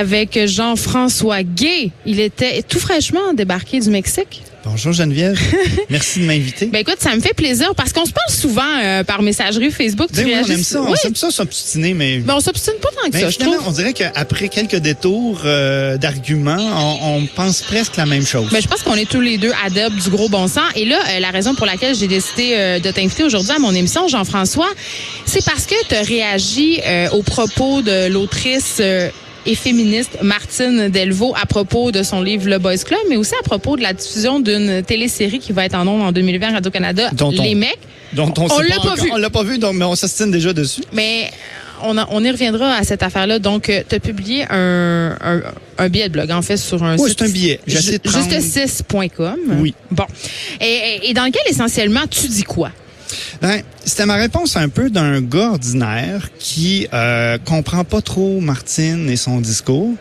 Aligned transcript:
Avec 0.00 0.46
Jean-François 0.46 1.42
Gay. 1.42 1.90
Il 2.06 2.20
était 2.20 2.62
tout 2.62 2.78
fraîchement 2.78 3.34
débarqué 3.34 3.80
du 3.80 3.90
Mexique. 3.90 4.42
Bonjour 4.64 4.92
Geneviève. 4.92 5.38
Merci 5.90 6.20
de 6.20 6.24
m'inviter. 6.24 6.66
Ben 6.66 6.80
écoute, 6.80 6.96
ça 7.00 7.14
me 7.14 7.20
fait 7.20 7.34
plaisir 7.34 7.74
parce 7.74 7.92
qu'on 7.92 8.04
se 8.04 8.12
parle 8.12 8.30
souvent 8.30 8.62
euh, 8.82 9.04
par 9.04 9.22
messagerie 9.22 9.70
Facebook. 9.70 10.08
Ben 10.12 10.24
oui, 10.24 10.34
on 10.42 10.50
aime 10.50 10.62
ça, 10.62 10.82
on 10.82 10.94
aime 10.94 11.14
ça 11.14 11.30
s'obstiner, 11.30 11.94
mais. 11.94 12.18
Ben 12.18 12.34
on 12.34 12.40
s'obstine 12.40 12.74
pas 12.80 12.88
tant 12.90 13.08
que 13.08 13.12
ben, 13.12 13.20
ça. 13.20 13.30
Finalement, 13.30 13.62
on 13.66 13.72
dirait 13.72 13.92
qu'après 13.92 14.48
quelques 14.48 14.76
détours 14.76 15.42
euh, 15.44 15.96
d'arguments, 15.96 16.58
on, 16.58 17.16
on, 17.16 17.26
pense 17.26 17.62
presque 17.62 17.96
la 17.96 18.06
même 18.06 18.26
chose. 18.26 18.50
Ben 18.50 18.60
je 18.60 18.68
pense 18.68 18.82
qu'on 18.82 18.96
est 18.96 19.08
tous 19.08 19.20
les 19.20 19.38
deux 19.38 19.52
adeptes 19.64 19.96
du 20.02 20.10
gros 20.10 20.28
bon 20.28 20.46
sens. 20.46 20.70
Et 20.76 20.84
là, 20.84 20.98
euh, 21.08 21.20
la 21.20 21.30
raison 21.30 21.54
pour 21.54 21.66
laquelle 21.66 21.94
j'ai 21.94 22.08
décidé 22.08 22.80
de 22.82 22.90
t'inviter 22.90 23.24
aujourd'hui 23.24 23.52
à 23.52 23.58
mon 23.58 23.74
émission, 23.74 24.08
Jean-François, 24.08 24.70
c'est 25.24 25.44
parce 25.44 25.66
que 25.66 25.74
tu 25.88 25.94
as 25.94 26.02
réagi 26.02 26.80
au 27.12 27.22
propos 27.22 27.82
de 27.82 28.08
l'autrice 28.08 28.80
et 29.46 29.54
féministe 29.54 30.18
Martine 30.22 30.88
Delvaux 30.88 31.34
à 31.40 31.46
propos 31.46 31.92
de 31.92 32.02
son 32.02 32.22
livre 32.22 32.48
Le 32.48 32.58
Boys 32.58 32.78
Club, 32.78 33.00
mais 33.08 33.16
aussi 33.16 33.34
à 33.40 33.42
propos 33.42 33.76
de 33.76 33.82
la 33.82 33.92
diffusion 33.92 34.40
d'une 34.40 34.82
télésérie 34.82 35.38
qui 35.38 35.52
va 35.52 35.64
être 35.64 35.74
en 35.74 35.86
ondes 35.86 36.02
en 36.02 36.12
2020 36.12 36.48
à 36.48 36.52
Radio-Canada, 36.52 37.10
Les 37.32 37.54
Mecs. 37.54 37.78
Dont 38.12 38.32
on, 38.38 38.50
on 38.50 38.60
l'a 38.60 38.80
pas, 38.82 38.94
vu. 38.96 39.10
On 39.12 39.16
l'a 39.16 39.30
pas 39.30 39.44
vu, 39.44 39.58
donc, 39.58 39.74
mais 39.74 39.84
on 39.84 39.94
s'astine 39.94 40.30
déjà 40.32 40.52
dessus. 40.52 40.82
Mais 40.92 41.30
on, 41.82 41.96
on, 41.96 42.24
y 42.24 42.30
reviendra 42.30 42.74
à 42.74 42.82
cette 42.82 43.04
affaire-là. 43.04 43.38
Donc, 43.38 43.68
euh, 43.68 43.82
tu 43.88 43.94
as 43.94 44.00
publié 44.00 44.46
un, 44.50 45.16
un, 45.20 45.40
un, 45.78 45.88
billet 45.88 46.08
de 46.08 46.12
blog, 46.12 46.30
en 46.32 46.42
fait, 46.42 46.56
sur 46.56 46.82
un 46.82 46.96
oui, 46.98 47.10
site. 47.10 47.18
c'est 47.20 47.26
un 47.26 47.28
billet. 47.28 47.60
Juste6.com. 47.68 49.36
Oui. 49.60 49.74
Bon. 49.92 50.06
Et, 50.60 51.08
et 51.08 51.14
dans 51.14 51.24
lequel, 51.24 51.42
essentiellement, 51.48 52.02
tu 52.10 52.26
dis 52.26 52.42
quoi? 52.42 52.72
Ben, 53.40 53.62
c'était 53.84 54.06
ma 54.06 54.16
réponse 54.16 54.56
un 54.56 54.68
peu 54.68 54.90
d'un 54.90 55.20
gars 55.20 55.50
ordinaire 55.50 56.28
qui 56.38 56.86
euh, 56.92 57.38
comprend 57.44 57.84
pas 57.84 58.00
trop 58.00 58.40
Martine 58.40 59.08
et 59.08 59.16
son 59.16 59.40
discours. 59.40 59.94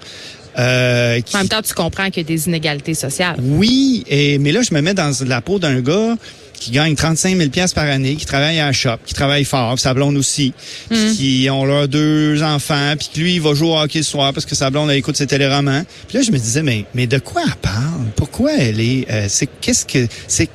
Euh, 0.57 1.21
qui... 1.21 1.35
En 1.35 1.39
même 1.39 1.47
temps, 1.47 1.61
tu 1.61 1.73
comprends 1.73 2.09
qu'il 2.09 2.23
y 2.23 2.25
a 2.25 2.27
des 2.27 2.47
inégalités 2.47 2.93
sociales. 2.93 3.37
Oui, 3.41 4.03
et 4.07 4.37
mais 4.39 4.51
là, 4.51 4.61
je 4.61 4.73
me 4.73 4.81
mets 4.81 4.93
dans 4.93 5.11
la 5.25 5.41
peau 5.41 5.59
d'un 5.59 5.79
gars 5.79 6.15
qui 6.59 6.71
gagne 6.71 6.93
35 6.93 7.37
000 7.37 7.49
pièces 7.49 7.73
par 7.73 7.85
année, 7.85 8.15
qui 8.15 8.25
travaille 8.25 8.59
à 8.59 8.65
la 8.65 8.73
shop, 8.73 8.97
qui 9.05 9.13
travaille 9.13 9.45
fort, 9.45 9.79
sa 9.79 9.93
blonde 9.93 10.17
aussi, 10.17 10.53
mm. 10.91 11.13
qui 11.15 11.47
ont 11.49 11.65
leurs 11.65 11.87
deux 11.87 12.43
enfants, 12.43 12.95
puis 12.97 13.09
que 13.13 13.19
lui, 13.19 13.35
il 13.35 13.41
va 13.41 13.53
jouer 13.53 13.69
au 13.69 13.77
hockey 13.77 13.99
le 13.99 14.03
soir 14.03 14.33
parce 14.33 14.45
que 14.45 14.55
sa 14.55 14.69
blonde, 14.69 14.89
elle 14.91 14.97
écoute 14.97 15.15
ses 15.15 15.27
téléromans. 15.27 15.83
Puis 16.07 16.17
là, 16.17 16.23
je 16.23 16.31
me 16.31 16.37
disais, 16.37 16.61
mais, 16.61 16.85
mais 16.93 17.07
de 17.07 17.19
quoi 17.19 17.43
elle 17.45 17.55
parle? 17.55 18.07
Pourquoi 18.15 18.51
elle 18.57 18.81
est... 18.81 19.09
Euh, 19.09 19.25
c'est 19.29 19.47
Qu'est-ce 19.61 19.85
que... 19.85 20.05
c'est 20.27 20.49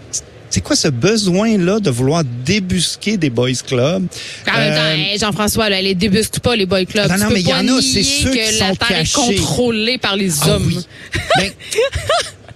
c'est 0.55 0.61
quoi 0.61 0.77
ce 0.77 0.87
besoin-là 0.87 1.81
de 1.81 1.91
vouloir 1.91 2.23
débusquer 2.23 3.17
des 3.17 3.29
boys 3.29 3.51
clubs? 3.67 4.07
En 4.49 4.57
même 4.57 4.75
temps, 4.75 4.81
euh, 4.83 5.19
Jean-François, 5.19 5.69
elle 5.69 5.85
les 5.85 5.97
débusque 5.97 6.39
pas, 6.39 6.55
les 6.55 6.65
boys 6.65 6.85
clubs. 6.85 7.11
Non, 7.11 7.19
non, 7.19 7.31
mais 7.33 7.41
il 7.41 7.49
y 7.49 7.53
en 7.53 7.67
a, 7.67 7.83
c'est 7.83 8.05
ceux 8.05 8.31
que 8.31 8.37
qui 8.37 8.59
la 8.61 8.69
sont 8.69 8.77
terre 8.77 8.89
cachés. 8.89 9.21
est 9.33 9.35
contrôlée 9.35 9.99
par 9.99 10.15
les 10.15 10.31
ah, 10.43 10.51
hommes. 10.51 10.73
Oui. 10.73 10.85
ben, 11.39 11.51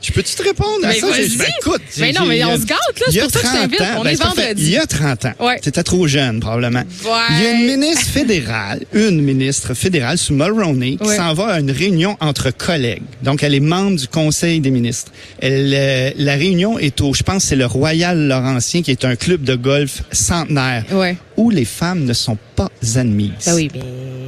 je 0.08 0.12
peux-tu 0.12 0.34
te 0.34 0.42
répondre 0.42 0.84
à 0.84 0.88
mais 0.88 0.94
ça? 1.00 1.06
Ben, 1.10 1.46
écoute, 1.60 1.82
mais 1.98 2.12
non, 2.12 2.24
mais 2.26 2.42
on 2.44 2.56
se 2.56 2.64
gâte, 2.64 2.78
là. 3.00 3.06
C'est 3.10 3.20
pour 3.20 3.30
ça 3.30 3.40
que 3.40 3.46
je 3.46 3.52
t'invite. 3.52 3.82
On 3.98 4.02
ben, 4.04 4.10
est 4.10 4.22
vendredi. 4.22 4.62
il 4.62 4.70
y 4.70 4.76
a 4.76 4.86
30 4.86 5.24
ans. 5.26 5.32
Ouais. 5.40 5.58
T'étais 5.60 5.82
trop 5.82 6.06
jeune, 6.06 6.40
probablement. 6.40 6.80
Ouais. 7.04 7.10
Il 7.30 7.42
y 7.42 7.46
a 7.46 7.50
une 7.52 7.66
ministre 7.66 8.06
fédérale, 8.06 8.80
une 8.92 9.20
ministre 9.22 9.74
fédérale 9.74 10.18
sous 10.18 10.32
Mulroney, 10.34 10.96
qui 10.96 11.06
Ouais. 11.06 11.16
s'en 11.16 11.32
va 11.34 11.46
à 11.54 11.60
une 11.60 11.70
réunion 11.70 12.16
entre 12.20 12.50
collègues. 12.50 13.02
Donc, 13.22 13.42
elle 13.42 13.54
est 13.54 13.60
membre 13.60 13.96
du 13.98 14.08
Conseil 14.08 14.60
des 14.60 14.70
ministres. 14.70 15.12
Elle, 15.40 15.72
euh, 15.74 16.10
la 16.16 16.34
réunion 16.34 16.78
est 16.78 17.00
au, 17.00 17.12
je 17.14 17.22
pense, 17.22 17.44
c'est 17.44 17.56
le 17.56 17.66
Royal 17.66 18.28
Laurentien, 18.28 18.82
qui 18.82 18.90
est 18.90 19.04
un 19.04 19.16
club 19.16 19.42
de 19.42 19.54
golf 19.54 20.02
centenaire, 20.12 20.84
Ouais. 20.92 21.16
où 21.36 21.50
les 21.50 21.64
femmes 21.64 22.04
ne 22.04 22.12
sont 22.12 22.38
pas 22.56 22.68
admises. 22.96 23.30
Ben 23.46 23.54
oui, 23.54 23.68
bien, 23.72 23.82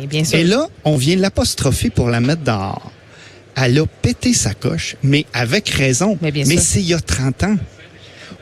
bien 0.08 0.24
sûr. 0.24 0.38
Et 0.38 0.44
là, 0.44 0.66
on 0.84 0.96
vient 0.96 1.16
l'apostropher 1.16 1.90
pour 1.90 2.08
la 2.10 2.20
mettre 2.20 2.42
dehors. 2.42 2.92
Elle 3.62 3.78
a 3.78 3.86
pété 3.86 4.32
sa 4.32 4.54
coche, 4.54 4.96
mais 5.02 5.26
avec 5.32 5.68
raison. 5.68 6.18
Mais 6.22 6.32
bien 6.32 6.44
sûr. 6.44 6.60
c'est 6.60 6.80
il 6.80 6.88
y 6.88 6.94
a 6.94 7.00
30 7.00 7.44
ans. 7.44 7.56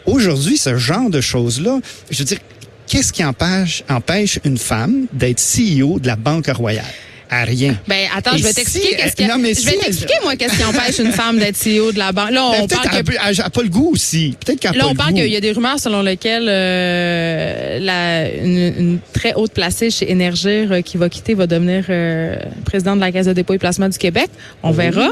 Aujourd'hui, 0.07 0.57
ce 0.57 0.77
genre 0.77 1.11
de 1.11 1.21
choses-là, 1.21 1.81
je 2.11 2.19
veux 2.19 2.25
dire, 2.25 2.39
qu'est-ce 2.87 3.13
qui 3.13 3.25
empêche, 3.25 3.85
empêche 3.89 4.39
une 4.45 4.59
femme 4.59 5.07
d'être 5.13 5.41
CEO 5.41 5.99
de 5.99 6.07
la 6.07 6.17
Banque 6.17 6.49
Royale? 6.49 6.85
À 7.31 7.45
rien. 7.45 7.77
Ben 7.87 8.09
attends, 8.17 8.35
Et 8.35 8.39
je 8.39 8.43
vais 8.45 8.53
t'expliquer 8.55 8.97
qu'est-ce 8.97 9.15
qui 9.15 9.27
non, 9.27 9.37
mais 9.39 9.51
je 9.53 9.61
si 9.61 9.67
vais 9.67 9.73
elle- 9.75 9.81
t'expliquer 9.81 10.15
moi 10.23 10.35
qu'est-ce 10.37 10.57
qui 10.57 10.65
empêche 10.65 10.99
une 10.99 11.13
femme 11.13 11.39
d'être 11.39 11.57
CEO 11.63 11.93
de 11.93 11.99
la 11.99 12.11
banque. 12.13 12.31
Là, 12.31 12.51
Ben, 12.53 12.63
on 12.63 12.67
peut-être 12.67 12.83
parle 12.83 13.05
qu'elle 13.05 13.37
que 13.37 13.43
a 13.43 13.51
pas 13.51 13.63
le 13.63 13.69
goût 13.69 13.91
aussi. 13.93 14.35
Peut-être 14.45 14.61
qu'elle 14.61 14.71
a 14.71 14.79
Là, 14.79 14.87
on 14.87 14.91
le 14.93 14.97
parle 14.97 15.13
qu'il 15.13 15.27
y 15.29 15.37
a 15.37 15.41
des 15.41 15.53
rumeurs 15.53 15.79
selon 15.79 16.01
lesquelles 16.03 16.47
euh, 16.49 17.79
la, 17.81 18.31
une, 18.35 18.75
une 18.79 18.99
très 19.13 19.35
haute 19.35 19.53
placée 19.53 19.91
chez 19.91 20.11
Énergir 20.11 20.73
euh, 20.73 20.81
qui 20.81 20.97
va 20.97 21.09
quitter 21.11 21.35
va 21.35 21.47
devenir 21.47 21.85
euh, 21.91 22.37
présidente 22.65 22.97
de 22.97 23.01
la 23.01 23.13
Caisse 23.13 23.27
de 23.27 23.33
dépôt 23.35 23.53
et 23.55 23.59
placement 23.59 23.89
du 23.91 23.99
Québec. 23.99 24.29
On 24.63 24.71
verra. 24.71 25.11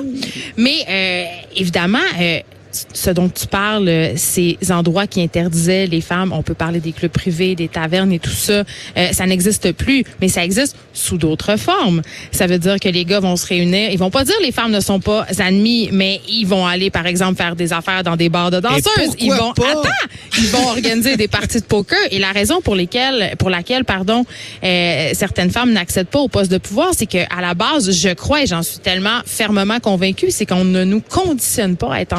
Mais 0.57 0.77
euh, 0.89 1.25
évidemment, 1.55 1.99
euh, 2.21 2.39
ce 2.93 3.11
dont 3.11 3.29
tu 3.29 3.47
parles, 3.47 3.89
euh, 3.89 4.13
ces 4.17 4.59
endroits 4.71 5.07
qui 5.07 5.21
interdisaient 5.23 5.87
les 5.87 6.01
femmes, 6.01 6.33
on 6.33 6.43
peut 6.43 6.55
parler 6.55 6.81
des 6.81 6.93
clubs 6.93 7.11
privés, 7.11 7.55
des 7.55 7.69
tavernes 7.69 8.13
et 8.13 8.19
tout 8.19 8.31
ça, 8.31 8.65
euh, 8.97 9.13
ça 9.13 9.27
n'existe 9.27 9.73
plus, 9.73 10.05
mais 10.21 10.29
ça 10.29 10.45
existe 10.45 10.77
sous 10.93 11.19
d'autres 11.19 11.57
formes. 11.57 12.03
Ça 12.33 12.47
veut 12.47 12.59
dire 12.59 12.79
que 12.81 12.89
les 12.89 13.05
gars 13.05 13.21
vont 13.21 13.37
se 13.37 13.47
réunir, 13.47 13.91
ils 13.91 13.99
vont 13.99 14.11
pas 14.11 14.25
dire 14.25 14.35
les 14.43 14.53
femmes 14.53 14.73
ne 14.73 14.81
sont 14.81 15.01
pas 15.01 15.27
admis, 15.39 15.89
mais 15.93 16.21
ils 16.29 16.47
vont 16.47 16.67
aller 16.67 16.91
par 16.91 17.07
exemple 17.07 17.37
faire 17.37 17.57
des 17.57 17.73
affaires 17.73 18.03
dans 18.03 18.17
des 18.17 18.29
bars 18.29 18.51
de 18.51 18.61
danseuses. 18.61 19.15
Ils 19.19 19.33
vont 19.33 19.53
pas? 19.53 19.71
attends, 19.71 19.89
ils 20.39 20.49
vont 20.49 20.69
organiser 20.69 21.17
des 21.17 21.29
parties 21.29 21.61
de 21.61 21.67
poker 21.67 21.99
et 22.11 22.19
la 22.19 22.33
raison 22.33 22.61
pour 22.61 22.75
lesquelles 22.75 23.35
pour 23.39 23.51
laquelle 23.51 23.85
pardon 23.85 24.25
euh, 24.65 25.11
certaines 25.15 25.51
femmes 25.51 25.73
n'accèdent 25.73 26.09
pas 26.09 26.21
au 26.21 26.29
poste 26.29 26.51
de 26.51 26.59
pouvoir, 26.59 26.91
c'est 26.97 27.07
que 27.07 27.19
à 27.37 27.41
la 27.41 27.55
base, 27.55 27.91
je 27.91 28.11
crois 28.11 28.43
et 28.43 28.47
j'en 28.47 28.63
suis 28.63 28.79
tellement 28.79 29.21
fermement 29.25 29.81
convaincue, 29.81 30.31
c'est 30.31 30.47
qu'on 30.47 30.65
ne 30.65 30.85
nous 30.85 31.01
conditionne 31.01 31.77
pas 31.77 31.95
à 31.95 32.01
être 32.01 32.13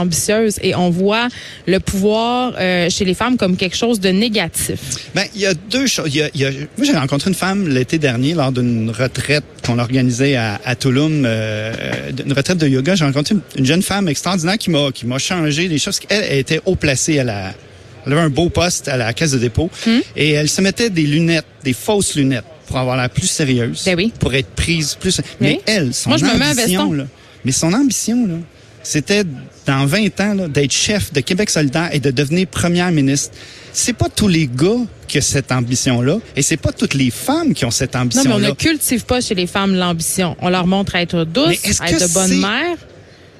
et 0.61 0.75
on 0.75 0.89
voit 0.89 1.27
le 1.67 1.79
pouvoir 1.79 2.53
euh, 2.57 2.89
chez 2.89 3.05
les 3.05 3.13
femmes 3.13 3.37
comme 3.37 3.57
quelque 3.57 3.75
chose 3.75 3.99
de 3.99 4.09
négatif. 4.09 4.79
Ben, 5.15 5.25
il 5.35 5.41
y 5.41 5.45
a 5.45 5.53
deux 5.53 5.87
choses. 5.87 6.07
Il 6.09 6.15
y 6.17 6.21
a, 6.21 6.29
il 6.33 6.41
y 6.41 6.45
a- 6.45 6.51
moi, 6.51 6.85
j'ai 6.85 6.93
rencontré 6.93 7.29
une 7.29 7.35
femme 7.35 7.67
l'été 7.67 7.97
dernier 7.97 8.33
lors 8.33 8.51
d'une 8.51 8.89
retraite 8.89 9.43
qu'on 9.65 9.79
organisait 9.79 10.35
à, 10.35 10.59
à 10.65 10.75
Tulum, 10.75 11.23
euh, 11.25 11.73
une 12.25 12.33
retraite 12.33 12.57
de 12.57 12.67
yoga. 12.67 12.95
J'ai 12.95 13.05
rencontré 13.05 13.35
une, 13.35 13.41
une 13.59 13.65
jeune 13.65 13.81
femme 13.81 14.07
extraordinaire 14.07 14.57
qui 14.57 14.69
m'a 14.69 14.91
qui 14.93 15.05
m'a 15.05 15.17
changé 15.17 15.67
les 15.67 15.77
choses. 15.77 15.99
Elle, 16.09 16.23
elle 16.29 16.37
était 16.39 16.61
haut 16.65 16.75
placée 16.75 17.19
à 17.19 17.23
la 17.23 17.53
elle 18.05 18.13
avait 18.13 18.21
un 18.21 18.29
beau 18.29 18.47
poste 18.49 18.87
à 18.87 18.95
la 18.95 19.11
caisse 19.11 19.31
de 19.31 19.37
dépôt 19.37 19.69
et 20.15 20.31
elle 20.31 20.47
se 20.47 20.61
mettait 20.61 20.89
des 20.89 21.01
lunettes, 21.01 21.43
des 21.65 21.73
fausses 21.73 22.15
lunettes 22.15 22.45
pour 22.65 22.77
avoir 22.77 22.95
l'air 22.95 23.09
plus 23.09 23.27
sérieuse, 23.27 23.83
Ben 23.85 23.95
oui. 23.97 24.13
pour 24.17 24.33
être 24.33 24.47
prise 24.47 24.95
plus. 24.97 25.19
Mais 25.41 25.55
Oui. 25.55 25.59
elle, 25.65 25.93
son 25.93 26.09
Moi, 26.11 26.17
je 26.17 26.23
me 26.23 26.37
mets 26.37 26.45
ambition, 26.51 26.93
là, 26.93 27.05
mais 27.43 27.51
son 27.51 27.73
ambition 27.73 28.25
là, 28.25 28.35
c'était 28.87 29.23
dans 29.65 29.85
20 29.85 30.19
ans 30.21 30.47
d'être 30.47 30.71
chef 30.71 31.11
de 31.11 31.19
Québec 31.19 31.49
solidaire 31.49 31.89
et 31.91 31.99
de 31.99 32.09
devenir 32.09 32.47
première 32.47 32.89
ministre. 32.91 33.35
C'est 33.73 33.91
pas 33.91 34.07
tous 34.07 34.29
les 34.29 34.47
gars 34.47 34.77
qui 35.09 35.17
ont 35.17 35.21
cette 35.21 35.51
ambition-là 35.51 36.19
et 36.37 36.41
c'est 36.41 36.55
pas 36.55 36.71
toutes 36.71 36.93
les 36.93 37.11
femmes 37.11 37.53
qui 37.53 37.65
ont 37.65 37.71
cette 37.71 37.93
Non, 37.93 37.99
mais 37.99 38.05
ambition-là. 38.05 38.35
on 38.35 38.39
ne 38.39 38.51
cultive 38.51 39.03
pas 39.03 39.19
chez 39.19 39.35
les 39.35 39.45
femmes 39.45 39.75
l'ambition. 39.75 40.37
On 40.41 40.47
leur 40.47 40.67
montre 40.67 40.95
à 40.95 41.01
être 41.01 41.27
est-ce 41.51 41.81
à 41.83 41.89
être 41.89 42.07
de 42.07 42.13
bonnes 42.13 42.29
c'est 42.29 42.35
mères. 42.35 42.77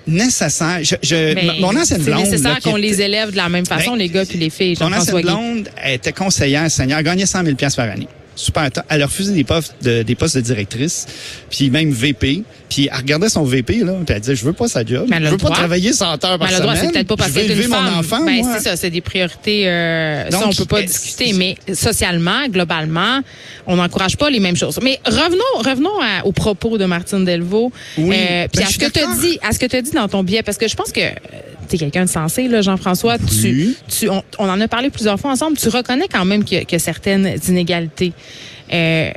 Nécessaire? 0.06 0.80
Je, 0.84 0.96
je, 1.02 1.62
mon 1.62 1.76
ancienne 1.78 2.02
blonde. 2.02 2.20
C'est 2.26 2.32
nécessaire 2.32 2.60
qu'on 2.62 2.76
les 2.76 3.02
élève 3.02 3.32
de 3.32 3.38
la 3.38 3.48
même 3.48 3.66
façon, 3.66 3.92
Ben, 3.92 4.00
les 4.00 4.10
gars 4.10 4.26
puis 4.26 4.38
les 4.38 4.50
filles. 4.50 4.76
Mon 4.82 4.92
ancienne 4.92 5.22
blonde 5.22 5.70
était 5.86 6.14
conseillère 6.14 6.70
senior, 6.70 7.02
gagnait 7.04 7.26
100 7.26 7.44
000 7.46 7.56
pièces 7.56 7.76
par 7.76 7.90
année. 7.90 8.08
Super. 8.38 8.70
Elle 8.90 9.02
a 9.02 9.06
refusé 9.08 9.34
des 9.34 9.44
postes 9.44 9.76
de, 9.82 10.04
des 10.04 10.16
postes 10.16 10.36
de 10.36 10.42
directrice, 10.42 11.06
puis 11.50 11.70
même 11.70 11.92
VP. 11.92 12.44
Puis 12.70 12.90
elle 12.92 12.98
regardait 12.98 13.30
son 13.30 13.44
VP, 13.44 13.84
là, 13.84 13.94
puis 14.06 14.14
elle 14.14 14.20
disait, 14.22 14.36
je 14.36 14.44
veux 14.46 14.54
pas 14.54 14.68
sa 14.68 14.86
job. 14.86 15.08
Je 15.12 15.28
veux 15.30 15.38
pas 15.38 15.50
travailler 15.50 15.94
100 15.94 16.06
heures 16.06 16.20
par 16.20 16.40
Mais 16.40 16.46
elle 16.50 16.56
a 16.56 16.58
le 16.58 16.62
droit, 16.64 16.76
semaine. 16.76 16.88
c'est 16.88 16.94
peut-être 16.94 17.08
pas 17.08 17.16
parce 17.16 17.36
est 17.36 17.48
une 17.48 17.64
femme. 17.64 17.86
mon 17.94 18.00
enfant, 18.00 18.26
ben, 18.26 18.44
c'est 18.54 18.60
ça, 18.70 18.76
c'est 18.76 18.90
des 18.90 19.02
priorités. 19.02 19.68
Euh, 19.68 20.30
ça, 20.30 20.38
Donc, 20.38 20.48
on 20.52 20.54
peut 20.56 20.66
pas 20.66 20.80
euh, 20.80 20.84
discuter, 20.84 21.34
mais 21.34 21.56
socialement, 21.74 22.48
globalement, 22.50 23.22
on 23.66 23.78
n'encourage 23.78 24.18
pas 24.18 24.30
les 24.30 24.40
mêmes 24.40 24.56
choses. 24.58 24.80
Mais 24.84 25.00
revenons, 25.06 25.70
revenons 25.70 26.00
à- 26.02 26.26
aux 26.26 26.34
propos 26.34 26.78
de 26.78 26.86
Martine 26.86 27.26
Delvaux. 27.26 27.72
Oui. 27.98 28.16
Euh, 28.16 28.48
puis 28.52 28.62
Ben, 28.62 28.68
à 28.68 28.70
ce 28.70 28.78
que 28.78 29.22
dit, 29.22 29.40
à 29.42 29.52
ce 29.54 29.60
que 29.60 29.66
tu 29.66 29.82
dit 29.82 29.92
dans 29.92 30.08
ton 30.08 30.24
billet, 30.24 30.44
parce 30.44 30.58
que 30.58 30.68
je 30.68 30.76
pense 30.76 30.92
que 30.92 31.02
tu 31.68 31.76
es 31.76 31.78
quelqu'un 31.78 32.06
de 32.06 32.10
sensé, 32.10 32.48
là, 32.48 32.62
Jean-François. 32.62 33.18
Tu, 33.18 33.76
tu, 33.88 34.10
on, 34.10 34.24
on 34.40 34.50
en 34.50 34.60
a 34.60 34.68
parlé 34.68 34.90
plusieurs 34.90 35.20
fois 35.20 35.32
ensemble. 35.32 35.58
Tu 35.58 35.70
reconnais 35.70 36.08
quand 36.12 36.26
même 36.26 36.44
qu'il 36.44 36.66
y, 36.70 36.76
a 36.76 36.80
certaines 36.80 37.38
inégalités. 37.48 38.14
Euh, 38.74 39.12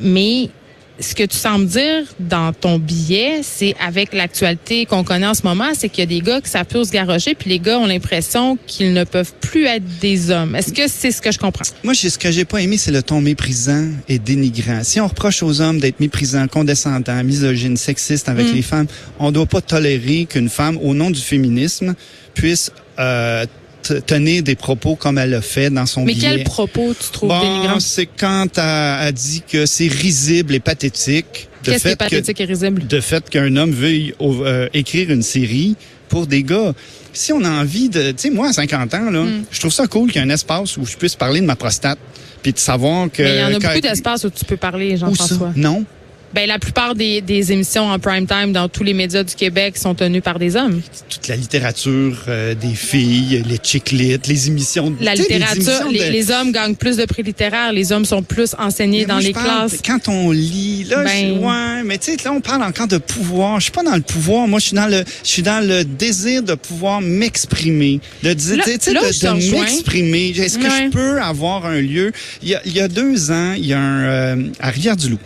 mais 0.00 0.50
ce 0.98 1.14
que 1.14 1.24
tu 1.24 1.36
sembles 1.36 1.66
dire 1.66 2.04
dans 2.20 2.52
ton 2.52 2.78
billet, 2.78 3.40
c'est 3.42 3.74
avec 3.84 4.12
l'actualité 4.12 4.86
qu'on 4.86 5.04
connaît 5.04 5.26
en 5.26 5.34
ce 5.34 5.42
moment, 5.42 5.70
c'est 5.74 5.88
qu'il 5.88 6.00
y 6.00 6.02
a 6.02 6.06
des 6.06 6.20
gars 6.20 6.40
qui 6.40 6.50
savent 6.50 6.66
plus 6.66 6.86
se 6.86 6.92
garrocher, 6.92 7.34
puis 7.34 7.50
les 7.50 7.58
gars 7.58 7.78
ont 7.78 7.86
l'impression 7.86 8.58
qu'ils 8.66 8.92
ne 8.92 9.04
peuvent 9.04 9.32
plus 9.40 9.66
être 9.66 9.84
des 10.00 10.30
hommes. 10.30 10.54
Est-ce 10.54 10.72
que 10.72 10.88
c'est 10.88 11.10
ce 11.10 11.20
que 11.20 11.32
je 11.32 11.38
comprends? 11.38 11.64
Moi, 11.84 11.94
ce 11.94 12.18
que 12.18 12.30
j'ai 12.30 12.44
pas 12.44 12.60
aimé, 12.62 12.76
c'est 12.76 12.92
le 12.92 13.02
ton 13.02 13.20
méprisant 13.20 13.88
et 14.08 14.18
dénigrant. 14.18 14.82
Si 14.82 15.00
on 15.00 15.06
reproche 15.06 15.42
aux 15.42 15.60
hommes 15.60 15.80
d'être 15.80 16.00
méprisants, 16.00 16.46
condescendants, 16.48 17.22
misogynes, 17.24 17.76
sexistes 17.76 18.26
Mm. 18.26 18.30
avec 18.30 18.52
les 18.54 18.62
femmes, 18.62 18.86
on 19.18 19.30
doit 19.32 19.46
pas 19.46 19.60
tolérer 19.60 20.26
qu'une 20.28 20.48
femme, 20.48 20.78
au 20.82 20.94
nom 20.94 21.10
du 21.10 21.20
féminisme, 21.20 21.94
puisse 22.34 22.70
euh, 22.98 23.46
tenir 23.94 24.42
des 24.42 24.54
propos 24.56 24.96
comme 24.96 25.18
elle 25.18 25.30
l'a 25.30 25.40
fait 25.42 25.70
dans 25.70 25.86
son 25.86 26.04
Mais 26.04 26.14
billet. 26.14 26.28
quel 26.36 26.44
propos 26.44 26.94
tu 26.98 27.10
trouves 27.10 27.28
Bon, 27.28 27.80
c'est 27.80 28.06
quand 28.06 28.46
elle 28.56 28.62
a 28.62 29.12
dit 29.12 29.42
que 29.50 29.66
c'est 29.66 29.88
risible 29.88 30.54
et 30.54 30.60
pathétique. 30.60 31.48
de 31.64 31.72
Qu'est-ce 31.72 31.82
qui 31.82 31.88
est 31.88 31.92
que- 31.92 31.96
pathétique 31.98 32.40
et 32.40 32.44
risible? 32.44 32.86
de 32.86 33.00
fait 33.00 33.28
qu'un 33.28 33.56
homme 33.56 33.72
veuille 33.72 34.14
euh, 34.20 34.68
écrire 34.72 35.10
une 35.10 35.22
série 35.22 35.74
pour 36.08 36.26
des 36.28 36.42
gars. 36.44 36.72
Si 37.12 37.32
on 37.32 37.42
a 37.44 37.50
envie 37.50 37.88
de, 37.88 38.10
tu 38.12 38.14
sais, 38.18 38.30
moi 38.30 38.48
à 38.48 38.52
50 38.52 38.94
ans 38.94 39.10
là, 39.10 39.22
Hmm. 39.24 39.42
je 39.50 39.58
trouve 39.58 39.72
ça 39.72 39.86
cool 39.86 40.10
qu'il 40.12 40.20
y 40.22 40.24
ait 40.24 40.28
un 40.28 40.32
espace 40.34 40.76
où 40.76 40.84
je 40.86 40.96
puisse 40.96 41.16
parler 41.16 41.40
de 41.40 41.46
ma 41.46 41.56
prostate, 41.56 41.98
puis 42.42 42.52
de 42.52 42.58
savoir 42.58 43.10
que. 43.10 43.22
Mais 43.22 43.36
il 43.36 43.40
y 43.40 43.44
en 43.44 43.56
a 43.56 43.58
beaucoup 43.58 43.80
d'espaces 43.80 44.24
où 44.24 44.30
tu 44.30 44.44
peux 44.44 44.56
parler? 44.58 44.96
Jean-François. 44.96 45.52
Non. 45.56 45.84
Ben, 46.34 46.46
la 46.48 46.58
plupart 46.58 46.94
des, 46.94 47.20
des 47.22 47.52
émissions 47.52 47.88
en 47.88 47.98
prime 47.98 48.26
time 48.26 48.52
dans 48.52 48.68
tous 48.68 48.82
les 48.82 48.92
médias 48.92 49.22
du 49.22 49.34
Québec 49.34 49.78
sont 49.78 49.94
tenues 49.94 50.20
par 50.20 50.38
des 50.38 50.54
hommes. 50.56 50.82
Toute 51.08 51.28
la 51.28 51.36
littérature 51.36 52.18
euh, 52.28 52.54
des 52.54 52.74
filles, 52.74 53.42
les 53.48 53.58
chick 53.62 53.90
lit, 53.92 54.18
les 54.26 54.48
émissions. 54.48 54.90
de- 54.90 55.02
La 55.04 55.14
littérature, 55.14 55.62
émissions 55.62 55.90
les, 55.90 55.98
de- 56.06 56.12
les 56.12 56.30
hommes 56.30 56.52
gagnent 56.52 56.74
plus 56.74 56.96
de 56.98 57.04
prix 57.06 57.22
littéraires, 57.22 57.72
les 57.72 57.90
hommes 57.92 58.04
sont 58.04 58.22
plus 58.22 58.54
enseignés 58.58 59.00
Mais 59.00 59.06
dans 59.06 59.14
moi, 59.14 59.22
les 59.22 59.32
parle- 59.32 59.68
classes. 59.70 59.80
Quand 59.86 60.08
on 60.08 60.30
lit, 60.30 60.84
là, 60.84 61.04
Ben- 61.04 61.36
je- 61.36 61.40
ouais, 61.40 61.82
mais 61.84 61.96
tu 61.96 62.12
sais, 62.12 62.16
là, 62.24 62.32
on 62.32 62.40
parle 62.42 62.62
encore 62.64 62.88
de 62.88 62.98
pouvoir. 62.98 63.58
Je 63.60 63.64
suis 63.64 63.72
pas 63.72 63.82
dans 63.84 63.94
le 63.96 64.02
pouvoir. 64.02 64.46
Moi, 64.46 64.58
je 64.58 64.66
suis 64.66 64.76
dans 64.76 64.88
le, 64.88 65.04
je 65.22 65.28
suis 65.28 65.42
dans 65.42 65.66
le 65.66 65.84
désir 65.84 66.42
de 66.42 66.54
pouvoir 66.54 67.00
m'exprimer, 67.00 68.00
de 68.22 68.32
dire, 68.34 68.56
de, 68.56 68.62
de 68.62 69.50
m'exprimer. 69.52 70.28
Est-ce 70.36 70.58
que 70.58 70.64
je 70.68 70.90
peux 70.90 71.20
avoir 71.22 71.64
un 71.66 71.80
lieu? 71.80 72.12
Il 72.42 72.48
y 72.50 72.54
a, 72.54 72.60
il 72.66 72.72
y 72.72 72.80
a 72.80 72.88
deux 72.88 73.30
ans, 73.30 73.54
il 73.56 73.66
y 73.66 73.72
a 73.72 73.78
un 73.80 74.04
euh, 74.04 74.48
à 74.60 74.70
Rivière-du-Loup. 74.70 75.18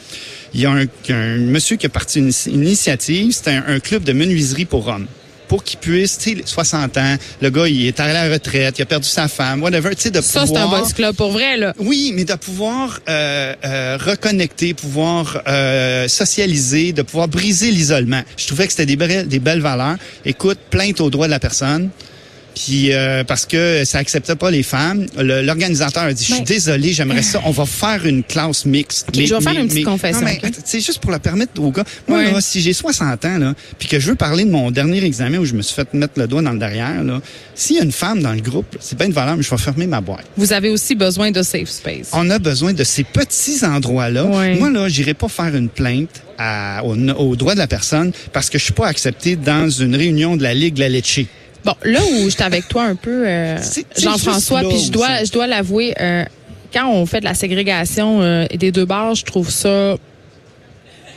Il 0.54 0.60
y 0.60 0.66
a 0.66 0.70
un, 0.70 0.86
un 1.10 1.36
monsieur 1.36 1.76
qui 1.76 1.86
a 1.86 1.88
parti 1.88 2.18
une, 2.18 2.32
une 2.46 2.64
initiative. 2.64 3.32
C'était 3.32 3.52
un, 3.52 3.64
un 3.66 3.80
club 3.80 4.04
de 4.04 4.12
menuiserie 4.12 4.64
pour 4.64 4.86
hommes 4.88 5.06
pour 5.50 5.64
qu'il 5.64 5.80
puisse, 5.80 6.16
tu 6.16 6.36
sais, 6.36 6.42
60 6.44 6.96
ans, 6.96 7.16
le 7.42 7.50
gars, 7.50 7.66
il 7.66 7.84
est 7.84 7.98
à 7.98 8.12
la 8.12 8.32
retraite, 8.32 8.78
il 8.78 8.82
a 8.82 8.86
perdu 8.86 9.08
sa 9.08 9.26
femme, 9.26 9.60
whatever, 9.60 9.96
tu 9.96 10.02
sais, 10.02 10.10
de 10.12 10.20
Ça, 10.20 10.42
c'est 10.42 10.52
pouvoir... 10.52 10.74
un 10.74 10.78
boss 10.78 10.92
club 10.92 11.16
pour 11.16 11.32
vrai, 11.32 11.56
là. 11.56 11.74
Oui, 11.80 12.12
mais 12.14 12.24
de 12.24 12.34
pouvoir 12.34 13.00
euh, 13.08 13.52
euh, 13.64 13.98
reconnecter, 14.00 14.74
pouvoir 14.74 15.42
euh, 15.48 16.06
socialiser, 16.06 16.92
de 16.92 17.02
pouvoir 17.02 17.26
briser 17.26 17.72
l'isolement. 17.72 18.22
Je 18.36 18.46
trouvais 18.46 18.66
que 18.66 18.72
c'était 18.72 18.86
des 18.86 18.94
belles, 18.94 19.26
des 19.26 19.40
belles 19.40 19.60
valeurs. 19.60 19.96
Écoute, 20.24 20.58
plainte 20.70 21.00
aux 21.00 21.10
droits 21.10 21.26
de 21.26 21.32
la 21.32 21.40
personne. 21.40 21.90
Puis 22.54 22.92
euh, 22.92 23.24
parce 23.24 23.46
que 23.46 23.84
ça 23.84 23.98
acceptait 23.98 24.34
pas 24.36 24.50
les 24.50 24.62
femmes, 24.62 25.06
le- 25.18 25.42
l'organisateur 25.42 26.02
a 26.04 26.12
dit 26.12 26.22
je 26.24 26.30
suis 26.32 26.40
Ouais. 26.40 26.44
désolé, 26.46 26.92
j'aimerais 26.92 27.22
ça, 27.22 27.40
on 27.44 27.50
va 27.50 27.64
faire 27.66 28.04
une 28.06 28.22
classe 28.22 28.64
mixte. 28.66 29.06
Ok, 29.08 29.14
je 29.24 29.34
vais 29.34 29.40
faire 29.40 29.58
une 29.60 29.68
petite 29.68 29.84
confession, 29.84 30.20
Non, 30.20 30.26
mais 30.26 30.40
attends, 30.42 30.60
c'est 30.64 30.80
juste 30.80 30.98
pour 31.00 31.10
la 31.10 31.18
permettre 31.18 31.60
aux 31.62 31.70
gars. 31.70 31.84
Moi 32.08 32.18
Ouais. 32.18 32.32
là, 32.32 32.40
si 32.40 32.60
j'ai 32.60 32.72
60 32.72 33.24
ans 33.24 33.38
là, 33.38 33.54
puis 33.78 33.88
que 33.88 33.98
je 34.00 34.08
veux 34.08 34.14
parler 34.16 34.44
de 34.44 34.50
mon 34.50 34.70
dernier 34.70 35.02
examen 35.04 35.38
où 35.38 35.44
je 35.44 35.54
me 35.54 35.62
suis 35.62 35.74
fait 35.74 35.92
mettre 35.94 36.14
le 36.18 36.26
doigt 36.26 36.42
dans 36.42 36.52
le 36.52 36.58
derrière 36.58 37.02
là, 37.04 37.20
s'il 37.54 37.76
y 37.76 37.80
a 37.80 37.82
une 37.84 37.92
femme 37.92 38.20
dans 38.22 38.32
le 38.32 38.40
groupe, 38.40 38.74
là, 38.74 38.80
c'est 38.82 38.96
pas 38.98 39.04
une 39.06 39.12
valeur, 39.12 39.36
mais 39.36 39.42
je 39.42 39.50
vais 39.50 39.56
fermer 39.58 39.86
ma 39.86 40.00
boîte. 40.00 40.24
Vous 40.36 40.52
avez 40.52 40.70
aussi 40.70 40.94
besoin 40.94 41.30
de 41.30 41.42
safe 41.42 41.68
space. 41.68 42.08
On 42.12 42.28
a 42.30 42.38
besoin 42.38 42.72
de 42.72 42.84
ces 42.84 43.04
petits 43.04 43.64
endroits-là. 43.64 44.24
Ouais. 44.24 44.54
Moi, 44.56 44.70
là, 44.70 44.88
j'irai 44.88 45.14
pas 45.14 45.28
faire 45.28 45.54
une 45.54 45.68
plainte 45.68 46.22
à, 46.38 46.82
au, 46.84 46.96
au 46.96 47.36
droit 47.36 47.54
de 47.54 47.58
la 47.58 47.66
personne 47.66 48.12
parce 48.32 48.48
que 48.50 48.58
je 48.58 48.64
suis 48.64 48.72
pas 48.72 48.86
accepté 48.86 49.36
dans 49.36 49.68
une 49.68 49.94
réunion 49.94 50.36
de 50.36 50.42
la 50.42 50.54
Ligue 50.54 50.74
de 50.74 50.80
la 50.80 50.88
Lecce. 50.88 51.20
Bon, 51.64 51.74
là 51.84 52.00
où 52.00 52.30
j'étais 52.30 52.44
avec 52.44 52.68
toi 52.68 52.84
un 52.84 52.94
peu, 52.94 53.26
euh, 53.26 53.58
Jean-François, 53.98 54.60
puis 54.60 54.78
je 54.78 54.90
dois, 54.90 55.24
je 55.24 55.32
dois 55.32 55.46
l'avouer, 55.46 55.94
euh, 56.00 56.24
quand 56.72 56.88
on 56.88 57.04
fait 57.06 57.20
de 57.20 57.24
la 57.24 57.34
ségrégation 57.34 58.22
euh, 58.22 58.46
des 58.46 58.72
deux 58.72 58.84
bars, 58.84 59.14
je 59.14 59.24
trouve 59.24 59.50
ça 59.50 59.96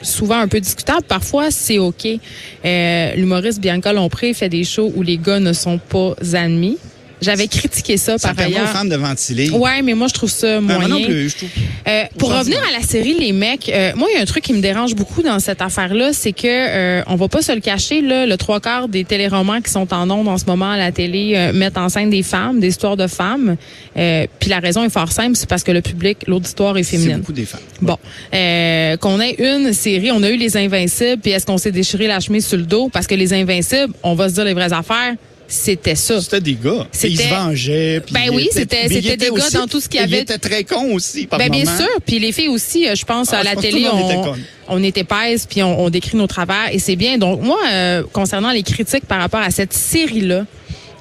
souvent 0.02 0.40
un 0.40 0.48
peu 0.48 0.60
discutable. 0.60 1.04
Parfois, 1.04 1.52
c'est 1.52 1.78
OK. 1.78 2.06
Euh, 2.06 3.16
L'humoriste 3.16 3.60
Bianca 3.60 3.94
Lompré 3.94 4.34
fait 4.34 4.50
des 4.50 4.64
shows 4.64 4.92
où 4.96 5.02
les 5.02 5.18
gars 5.18 5.40
ne 5.40 5.54
sont 5.54 5.78
pas 5.78 6.14
admis. 6.34 6.78
J'avais 7.24 7.48
critiqué 7.48 7.98
ça, 7.98 8.18
Ça 8.18 8.30
par 8.30 8.36
permet 8.38 8.56
aux 8.56 8.58
ailleurs. 8.60 8.70
femmes 8.72 8.90
de 8.90 8.96
ventiler. 8.96 9.50
Ouais, 9.50 9.82
mais 9.82 9.94
moi, 9.94 10.08
je 10.08 10.14
trouve 10.14 10.30
ça 10.30 10.60
Ben, 10.60 10.62
moyen. 10.62 10.80
moi 10.80 10.88
non 11.00 11.06
plus, 11.06 11.30
je 11.30 11.38
trouve. 11.38 11.50
Euh, 11.88 12.04
pour 12.18 12.32
revenir 12.38 12.60
à 12.70 12.72
la 12.80 12.86
série 12.86 13.14
Les 13.20 13.32
Mecs, 13.32 13.70
euh, 13.70 13.92
moi 13.96 14.08
il 14.12 14.16
y 14.16 14.20
a 14.20 14.22
un 14.22 14.26
truc 14.26 14.44
qui 14.44 14.54
me 14.54 14.62
dérange 14.62 14.96
beaucoup 14.96 15.22
dans 15.24 15.40
cette 15.40 15.62
affaire-là, 15.62 16.12
c'est 16.14 16.34
que 16.34 16.48
euh, 16.48 17.02
on 17.08 17.16
va 17.16 17.28
pas 17.28 17.42
se 17.42 17.52
le 17.52 17.60
cacher 17.62 18.02
là, 18.02 18.26
le 18.26 18.38
trois 18.38 18.60
quarts 18.60 18.88
des 18.88 19.04
téléromans 19.06 19.62
qui 19.62 19.72
sont 19.72 19.94
en 19.94 20.10
ondes 20.10 20.28
en 20.28 20.38
ce 20.38 20.46
moment 20.46 20.72
à 20.72 20.78
la 20.78 20.92
télé 20.92 21.34
euh, 21.36 21.54
mettent 21.54 21.78
en 21.78 21.90
scène 21.90 22.10
des 22.10 22.24
femmes, 22.24 22.60
des 22.60 22.68
histoires 22.70 22.98
de 22.98 23.08
femmes. 23.08 23.56
Euh, 23.98 24.26
Puis 24.40 24.50
la 24.50 24.60
raison 24.60 24.84
est 24.84 24.90
fort 24.90 25.12
simple, 25.12 25.36
c'est 25.36 25.48
parce 25.50 25.64
que 25.64 25.72
le 25.72 25.82
public, 25.82 26.20
l'auditoire 26.28 26.78
est 26.78 26.84
C'est 26.84 26.98
féminine. 26.98 27.18
beaucoup 27.20 27.34
des 27.34 27.46
femmes. 27.46 27.62
Bon, 27.82 27.98
euh, 28.34 28.98
qu'on 28.98 29.20
ait 29.20 29.36
une 29.40 29.74
série, 29.74 30.12
on 30.12 30.24
a 30.24 30.30
eu 30.30 30.38
les 30.38 30.58
Invincibles, 30.58 31.22
puis 31.22 31.32
est-ce 31.32 31.46
qu'on 31.46 31.58
s'est 31.58 31.72
déchiré 31.72 32.08
la 32.08 32.20
chemise 32.20 32.46
sur 32.48 32.58
le 32.58 32.64
dos? 32.64 32.90
Parce 32.92 33.08
que 33.08 33.16
les 33.16 33.34
Invincibles, 33.34 33.94
on 34.04 34.16
va 34.16 34.30
se 34.30 34.36
dire 34.36 34.46
les 34.46 34.54
vraies 34.54 34.74
affaires, 34.74 35.14
c'était 35.48 35.96
ça. 35.96 36.20
C'était 36.22 36.42
des 36.42 36.54
gars. 36.56 36.88
Ils 37.04 37.18
se 37.18 37.28
vengeaient. 37.30 38.02
puis 38.06 38.14
Ben 38.14 38.22
ils 38.26 38.30
oui, 38.32 38.44
étaient- 38.52 38.60
c'était- 38.62 38.86
ils 38.90 39.02
des 39.18 39.18
gars 39.28 39.32
aussi- 39.32 39.54
dans 39.54 39.68
tout 39.68 39.80
ce 39.80 39.88
qu'il 39.90 40.00
y 40.00 40.04
Ils 40.04 40.14
avait. 40.14 40.22
étaient 40.24 40.38
très 40.38 40.64
cons 40.64 40.94
aussi, 40.94 41.28
par 41.28 41.38
Ben 41.40 41.50
bien 41.50 41.66
sûr, 41.66 41.88
puis 42.06 42.20
les 42.20 42.32
filles 42.32 42.48
aussi, 42.50 42.88
euh, 42.88 42.96
je 42.96 43.06
pense 43.06 43.30
Ah, 43.34 43.38
à 43.38 43.40
je 43.42 43.46
la 43.46 43.54
pense 43.54 43.64
télé, 43.64 43.86
on, 43.92 44.34
on 44.70 44.84
est 44.84 44.98
épaisse, 44.98 45.46
puis 45.46 45.62
on, 45.64 45.80
on 45.84 45.90
décrit 45.90 46.18
nos 46.18 46.28
travers, 46.28 46.70
et 46.74 46.80
c'est 46.80 46.96
bien. 46.96 47.18
Donc 47.18 47.42
moi, 47.42 47.60
euh, 47.72 48.04
concernant 48.12 48.52
les 48.52 48.64
critiques 48.64 49.06
par 49.06 49.20
rapport 49.20 49.42
à 49.42 49.52
cette 49.52 49.74
série-là, 49.74 50.46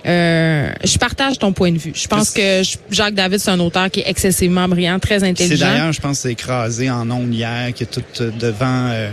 euh, 0.05 0.73
je 0.85 0.99
partage 0.99 1.39
ton 1.39 1.53
point 1.53 1.71
de 1.71 1.79
vue. 1.79 1.93
Je 1.95 2.09
pense 2.09 2.31
que 2.31 2.63
Jacques 2.91 3.15
David, 3.15 3.39
c'est 3.39 3.51
un 3.51 3.61
auteur 3.61 3.91
qui 3.91 4.01
est 4.01 4.09
excessivement 4.11 4.69
brillant, 4.69 4.99
très 4.99 5.21
C'est 5.21 5.27
intelligent. 5.27 5.67
d'ailleurs, 5.67 5.93
je 5.93 6.01
pense, 6.01 6.19
c'est 6.21 6.33
écrasé 6.33 6.91
en 6.91 7.09
ondes 7.11 7.33
hier, 7.33 7.73
qui 7.75 7.85
est 7.85 7.87
tout 7.87 8.03
euh, 8.21 8.31
devant 8.39 8.89
euh, 8.91 9.11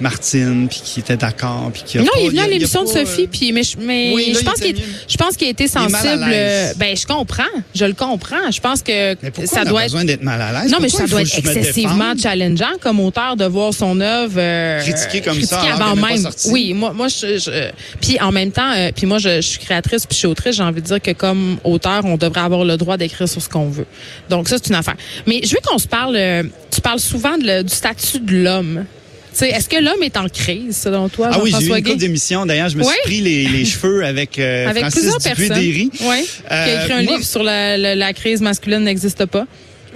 Martine, 0.00 0.66
puis 0.68 0.80
qui 0.84 1.00
était 1.00 1.16
d'accord, 1.16 1.70
puis 1.72 1.82
qui 1.84 1.98
a 1.98 2.02
Non, 2.02 2.06
pas- 2.12 2.20
il 2.20 2.26
est 2.26 2.28
venu 2.30 2.38
a- 2.40 2.42
à 2.42 2.44
a 2.46 2.48
l'émission 2.48 2.82
de 2.84 2.88
pas, 2.92 3.04
Sophie, 3.06 3.24
euh, 3.24 3.26
puis 3.30 3.52
mais 3.52 3.62
je, 3.62 3.76
mais 3.78 4.12
Oui, 4.14 4.32
là, 4.32 4.38
je 4.40 4.44
pense 4.44 4.54
qu'il 4.60 4.76
je 5.08 5.16
pense 5.16 5.36
qu'il 5.36 5.46
a 5.46 5.50
été 5.50 5.68
sensible. 5.68 6.24
euh, 6.32 6.72
Ben 6.76 6.96
je 6.96 7.06
comprends, 7.06 7.42
je 7.74 7.84
le 7.84 7.92
comprends. 7.94 8.50
Je 8.50 8.60
pense 8.60 8.82
que 8.82 9.14
Mais 9.22 9.46
ça 9.46 9.60
on 9.60 9.62
a 9.62 9.64
doit 9.66 9.80
être 9.82 9.86
besoin 9.92 10.04
d'être 10.04 10.22
mal 10.22 10.40
à 10.40 10.62
l'aise? 10.62 10.70
Non, 10.72 10.78
mais 10.80 10.88
ça 10.88 11.06
doit 11.06 11.22
être 11.22 11.38
excessivement 11.38 12.14
challengeant 12.20 12.78
comme 12.80 13.00
auteur 13.00 13.36
de 13.36 13.44
voir 13.44 13.72
son 13.74 14.00
œuvre 14.00 14.34
euh, 14.38 14.80
Critiquée 14.80 15.20
comme 15.20 15.40
ça, 15.42 15.56
critiquée 15.58 15.72
alors 15.74 15.90
avant 15.92 16.00
pas 16.00 16.08
même. 16.14 16.26
Oui, 16.50 16.72
moi, 16.74 16.92
moi, 16.92 17.08
je, 17.08 17.38
je- 17.38 17.70
puis 18.00 18.18
en 18.20 18.32
même 18.32 18.50
temps, 18.52 18.72
euh, 18.72 18.90
puis 18.94 19.06
moi, 19.06 19.18
je, 19.18 19.36
je 19.36 19.40
suis 19.46 19.58
créatrice 19.58 20.06
puis 20.06 20.14
je 20.14 20.18
suis 20.20 20.26
autrice. 20.26 20.56
J'ai 20.56 20.62
envie 20.62 20.80
de 20.80 20.86
dire 20.86 21.00
que 21.00 21.10
comme 21.12 21.58
auteur, 21.64 22.04
on 22.04 22.16
devrait 22.16 22.40
avoir 22.40 22.64
le 22.64 22.76
droit 22.76 22.96
d'écrire 22.96 23.28
sur 23.28 23.40
ce 23.42 23.48
qu'on 23.48 23.68
veut. 23.68 23.86
Donc 24.28 24.48
ça, 24.48 24.56
c'est 24.62 24.68
une 24.70 24.76
affaire. 24.76 24.96
Mais 25.26 25.40
je 25.44 25.50
veux 25.50 25.60
qu'on 25.64 25.78
se 25.78 25.86
parle. 25.88 26.16
euh, 26.16 26.42
tu 26.70 26.80
parles 26.80 27.00
souvent 27.00 27.36
de 27.38 27.44
le- 27.46 27.62
du 27.62 27.74
statut 27.74 28.20
de 28.20 28.36
l'homme. 28.36 28.84
Tu 29.32 29.38
sais, 29.38 29.48
est-ce 29.50 29.68
que 29.68 29.76
l'homme 29.76 30.02
est 30.02 30.16
en 30.16 30.28
crise, 30.28 30.76
selon 30.76 31.08
toi, 31.08 31.30
Ah 31.32 31.38
oui, 31.42 31.52
j'ai 31.58 31.66
eu 31.66 31.70
une 31.70 31.82
couple 31.84 31.96
d'émissions. 31.98 32.44
D'ailleurs, 32.46 32.68
je 32.68 32.76
me 32.76 32.82
suis 32.82 32.92
pris 33.04 33.20
les, 33.20 33.44
les 33.46 33.64
cheveux 33.64 34.04
avec, 34.04 34.38
euh, 34.38 34.66
Avec 34.68 34.82
Francis 34.82 35.00
plusieurs 35.00 35.18
personnes. 35.20 35.58
Oui. 35.58 35.90
qui 35.92 36.04
a 36.48 36.84
écrit 36.84 36.92
Euh, 36.92 36.96
un 36.98 37.02
moi- 37.04 37.12
livre 37.12 37.24
sur 37.24 37.42
la, 37.42 37.76
la- 37.76 37.94
la 37.94 38.12
crise 38.12 38.40
masculine 38.40 38.80
n'existe 38.84 39.24
pas. 39.26 39.46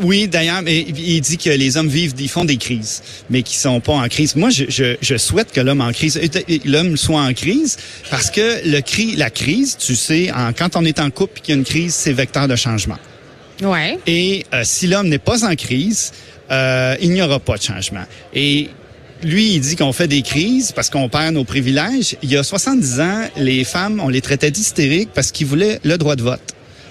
Oui, 0.01 0.27
d'ailleurs, 0.27 0.61
mais 0.63 0.81
il 0.81 1.21
dit 1.21 1.37
que 1.39 1.51
les 1.51 1.77
hommes 1.77 1.89
vivent, 1.89 2.15
ils 2.19 2.29
font 2.29 2.45
des 2.45 2.57
crises, 2.57 3.01
mais 3.31 3.43
qui 3.43 3.57
sont 3.57 3.79
pas 3.79 3.93
en 3.93 4.09
crise. 4.09 4.35
Moi, 4.35 4.51
je, 4.51 4.65
je, 4.69 4.97
je 5.01 5.17
souhaite 5.17 5.53
que 5.53 5.61
l'homme 5.61 5.81
en 5.81 5.93
crise, 5.93 6.17
euh, 6.21 6.57
l'homme 6.65 6.97
soit 6.97 7.21
en 7.21 7.33
crise, 7.33 7.77
parce 8.11 8.29
que 8.31 8.69
le 8.69 8.81
cri, 8.81 9.15
la 9.15 9.31
crise, 9.31 9.77
tu 9.79 9.95
sais, 9.95 10.33
en, 10.33 10.53
quand 10.53 10.75
on 10.75 10.85
est 10.85 10.99
en 10.99 11.11
couple 11.11 11.39
et 11.39 11.41
qu'il 11.43 11.55
y 11.55 11.57
a 11.57 11.59
une 11.59 11.65
crise, 11.65 11.95
c'est 11.95 12.13
vecteur 12.13 12.49
de 12.49 12.57
changement. 12.57 12.99
Ouais. 13.63 13.99
Et 14.09 14.45
euh, 14.53 14.63
si 14.65 14.89
l'homme 14.89 15.09
n'est 15.09 15.19
pas 15.21 15.45
en 15.45 15.55
crise, 15.55 16.11
euh, 16.51 16.97
il 17.01 17.11
n'y 17.11 17.23
aura 17.23 17.39
pas 17.39 17.57
de 17.57 17.63
changement. 17.63 18.05
Et 18.35 18.71
lui, 19.25 19.55
il 19.55 19.61
dit 19.61 19.77
qu'on 19.77 19.93
fait 19.93 20.09
des 20.09 20.23
crises 20.23 20.73
parce 20.73 20.91
qu'on 20.91 21.09
perd 21.09 21.35
nos 21.35 21.45
privilèges. 21.45 22.17
Il 22.23 22.31
y 22.31 22.37
a 22.37 22.43
70 22.43 23.01
ans, 23.01 23.25
les 23.37 23.65
femmes, 23.65 24.01
on 24.03 24.09
les 24.09 24.21
traitait 24.21 24.51
d'hystériques 24.51 25.11
parce 25.15 25.33
qu'ils 25.33 25.47
voulaient 25.47 25.81
le 25.85 25.97
droit 25.99 26.17
de 26.17 26.23
vote. 26.23 26.41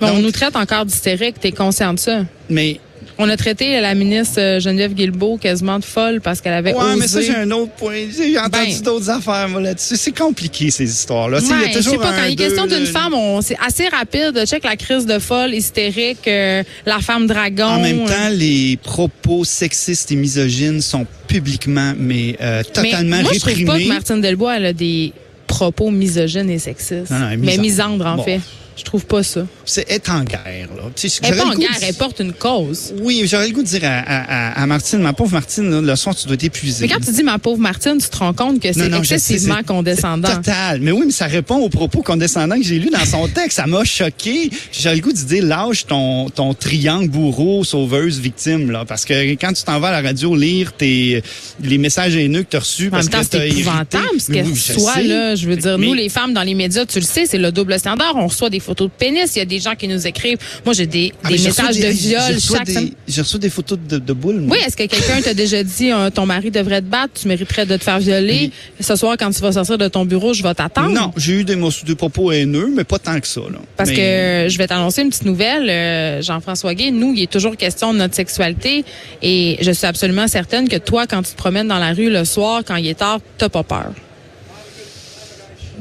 Bon, 0.01 0.09
on 0.09 0.19
nous 0.19 0.31
traite 0.31 0.55
encore 0.55 0.85
d'hystérique. 0.85 1.39
T'es 1.39 1.51
conscient 1.51 1.93
de 1.93 1.99
ça? 1.99 2.25
mais 2.49 2.79
On 3.19 3.29
a 3.29 3.37
traité 3.37 3.79
la 3.79 3.93
ministre 3.93 4.39
euh, 4.39 4.59
Geneviève 4.59 4.93
Guilbeault 4.93 5.37
quasiment 5.37 5.77
de 5.79 5.85
folle 5.85 6.19
parce 6.21 6.41
qu'elle 6.41 6.53
avait 6.53 6.73
Ouais, 6.73 6.83
osé. 6.83 6.95
mais 6.99 7.07
ça, 7.07 7.21
j'ai 7.21 7.35
un 7.35 7.51
autre 7.51 7.71
point. 7.73 7.93
J'ai 8.15 8.37
entendu 8.39 8.51
Ben. 8.73 8.81
d'autres 8.83 9.09
affaires, 9.09 9.47
moi, 9.49 9.61
là-dessus. 9.61 9.95
C'est 9.97 10.17
compliqué, 10.17 10.71
ces 10.71 10.85
histoires-là. 10.89 11.39
Sais, 11.39 11.45
il 11.45 11.49
y 11.49 11.53
a 11.53 11.57
Ouais, 11.57 11.67
je 11.73 11.77
toujours 11.77 11.91
sais 11.93 11.97
pas, 11.99 12.09
un, 12.09 12.17
quand 12.17 12.25
il 12.25 12.31
est 12.33 12.35
question 12.35 12.65
d'une 12.65 12.85
femme, 12.87 13.13
c'est 13.41 13.57
assez 13.65 13.87
rapide. 13.87 14.43
Check 14.47 14.63
la 14.63 14.75
crise 14.75 15.05
de 15.05 15.19
folle, 15.19 15.53
hystérique, 15.53 16.27
euh, 16.27 16.63
la 16.85 16.99
femme 16.99 17.27
dragon. 17.27 17.65
En 17.65 17.79
même 17.81 18.05
temps, 18.05 18.13
euh. 18.25 18.29
les 18.29 18.77
propos 18.81 19.43
sexistes 19.43 20.11
et 20.11 20.15
misogynes 20.15 20.81
sont 20.81 21.05
publiquement, 21.27 21.93
mais 21.97 22.35
euh, 22.41 22.63
totalement 22.63 23.17
mais 23.17 23.23
moi, 23.23 23.31
je 23.33 23.39
trouve 23.39 23.53
pas 23.53 23.57
réprimés. 23.73 23.83
que 23.83 23.89
Martine 23.89 24.21
Delbois 24.21 24.57
elle 24.57 24.65
a 24.67 24.73
des 24.73 25.13
propos 25.47 25.91
misogynes 25.91 26.49
et 26.49 26.57
sexistes. 26.59 27.11
Non, 27.11 27.19
non, 27.19 27.27
mais 27.29 27.37
misandre. 27.37 27.61
misandre, 27.61 28.05
en 28.07 28.15
Bon. 28.17 28.23
fait. 28.23 28.39
Je 28.75 28.83
trouve 28.83 29.05
pas 29.05 29.21
ça. 29.21 29.45
C'est 29.65 29.89
être 29.89 30.11
en 30.11 30.23
guerre, 30.23 30.67
là. 30.75 30.83
Elle 30.95 31.05
est 31.05 31.21
j'aurais 31.23 31.37
pas 31.37 31.45
en 31.45 31.55
guerre, 31.55 31.69
de- 31.79 31.85
elle 31.87 31.93
porte 31.95 32.19
une 32.19 32.33
cause. 32.33 32.93
Oui, 33.01 33.23
j'aurais 33.25 33.47
le 33.47 33.53
goût 33.53 33.63
de 33.63 33.67
dire 33.67 33.81
à, 33.83 33.99
à- 33.99 34.61
à- 34.61 34.65
Martine, 34.67 34.99
ma 34.99 35.13
pauvre 35.13 35.31
Martine, 35.31 35.69
là, 35.69 35.81
le 35.81 35.95
soir, 35.95 36.15
tu 36.15 36.27
dois 36.27 36.35
t'épuiser. 36.37 36.85
Mais 36.85 36.93
quand 36.93 36.99
tu 36.99 37.11
dis 37.11 37.23
ma 37.23 37.39
pauvre 37.39 37.59
Martine, 37.59 37.97
tu 37.97 38.09
te 38.09 38.17
rends 38.17 38.33
compte 38.33 38.59
que 38.61 38.73
c'est 38.73 38.89
sais, 38.89 38.97
excessivement 39.15 39.63
condescendant. 39.65 40.35
Total. 40.35 40.79
Mais 40.81 40.91
oui, 40.91 41.03
mais 41.05 41.11
ça 41.11 41.27
répond 41.27 41.57
aux 41.57 41.69
propos 41.69 42.01
condescendants 42.01 42.57
que 42.57 42.63
j'ai 42.63 42.79
lus 42.79 42.89
dans 42.89 43.05
son 43.05 43.27
texte. 43.27 43.57
Ça 43.57 43.67
m'a 43.67 43.83
choqué. 43.83 44.49
J'ai 44.71 44.93
le 44.95 45.01
goût 45.01 45.13
de 45.13 45.17
dire, 45.17 45.43
lâche 45.45 45.85
ton, 45.85 46.29
ton 46.29 46.53
triangle 46.53 47.07
bourreau, 47.09 47.63
sauveuse, 47.63 48.19
victime, 48.19 48.71
là. 48.71 48.83
Parce 48.85 49.05
que 49.05 49.13
quand 49.35 49.53
tu 49.53 49.63
t'en 49.63 49.79
vas 49.79 49.89
à 49.89 50.01
la 50.01 50.07
radio 50.07 50.35
lire 50.35 50.73
tes, 50.73 51.23
les 51.63 51.77
messages 51.77 52.15
haineux 52.15 52.43
que 52.43 52.49
tu 52.51 52.57
as 52.57 52.59
reçus 52.59 52.87
En 52.87 52.91
parce 52.91 53.05
même 53.05 53.11
temps, 53.23 53.29
que 53.29 53.37
c'est 53.43 53.49
épouvantable 53.49 54.19
ce 54.19 54.31
qu'elle 54.31 54.45
oui, 54.47 54.55
soit 54.57 55.01
là. 55.03 55.35
Je 55.35 55.47
veux 55.47 55.55
dire, 55.55 55.77
Mais- 55.77 55.87
nous, 55.87 55.93
les 55.93 56.09
femmes 56.09 56.33
dans 56.33 56.43
les 56.43 56.53
médias, 56.55 56.85
tu 56.85 56.99
le 56.99 57.05
sais, 57.05 57.25
c'est 57.25 57.37
le 57.37 57.51
double 57.51 57.77
standard. 57.79 58.13
On 58.15 58.27
reçoit 58.27 58.49
des 58.49 58.59
photos 58.59 58.87
de 58.89 58.93
pénis. 58.97 59.35
Il 59.35 59.39
y 59.39 59.41
a 59.41 59.45
des 59.45 59.52
gens 59.59 59.75
qui 59.75 59.87
nous 59.87 60.05
écrivent. 60.07 60.37
Moi, 60.65 60.73
j'ai 60.73 60.85
des, 60.87 61.13
Ah, 61.23 61.29
des 61.29 61.37
messages 61.39 61.75
des- 61.77 61.83
de 61.87 61.89
viol 61.89 62.21
reçu 62.35 62.53
chaque 62.53 62.65
des- 62.65 62.73
semaine. 62.73 62.91
J'ai 63.07 63.21
reçu 63.21 63.37
des 63.39 63.49
photos 63.49 63.77
de, 63.87 63.97
de 63.97 64.13
boules, 64.13 64.39
moi. 64.41 64.55
Oui, 64.57 64.63
est-ce 64.65 64.75
que 64.77 64.85
quelqu'un 64.85 65.21
t'a 65.21 65.33
déjà 65.33 65.63
dit 65.63 65.91
euh, 65.91 66.09
ton 66.09 66.25
mari 66.25 66.51
devrait 66.51 66.81
te 66.81 66.87
battre, 66.87 67.13
tu 67.21 67.27
mériterais 67.27 67.65
de 67.65 67.77
te 67.77 67.83
faire 67.83 67.99
violer? 67.99 68.51
Ce 68.79 68.95
soir, 68.95 69.15
quand 69.19 69.31
tu 69.31 69.41
vas 69.41 69.51
sortir 69.51 69.77
de 69.77 69.87
ton 69.87 70.05
bureau, 70.05 70.33
je 70.33 70.43
vais 70.43 70.53
t'attendre. 70.53 70.89
Non, 70.89 71.11
j'ai 71.17 71.33
eu 71.33 71.43
des, 71.43 71.55
des 71.85 71.95
propos 71.95 72.31
haineux, 72.31 72.71
mais 72.75 72.83
pas 72.83 72.99
tant 72.99 73.19
que 73.19 73.27
ça, 73.27 73.41
là. 73.41 73.59
Parce 73.77 73.89
Mais- 73.89 73.95
que 73.95 74.01
euh, 74.01 74.49
je 74.49 74.57
vais 74.57 74.67
t'annoncer 74.67 75.01
une 75.01 75.09
petite 75.09 75.25
nouvelle, 75.25 75.69
euh, 75.69 76.21
Jean-François 76.21 76.73
Gay. 76.75 76.91
Nous, 76.91 77.13
il 77.15 77.23
est 77.23 77.31
toujours 77.31 77.55
question 77.57 77.93
de 77.93 77.99
notre 77.99 78.15
sexualité 78.15 78.83
et 79.21 79.57
je 79.61 79.71
suis 79.71 79.85
absolument 79.87 80.27
certaine 80.27 80.67
que 80.69 80.77
toi, 80.77 81.07
quand 81.07 81.21
tu 81.23 81.31
te 81.31 81.37
promènes 81.37 81.67
dans 81.67 81.79
la 81.79 81.93
rue 81.93 82.09
le 82.09 82.25
soir, 82.25 82.61
quand 82.65 82.75
il 82.75 82.87
est 82.87 82.95
tard, 82.99 83.19
t'as 83.37 83.49
pas 83.49 83.63
peur. 83.63 83.91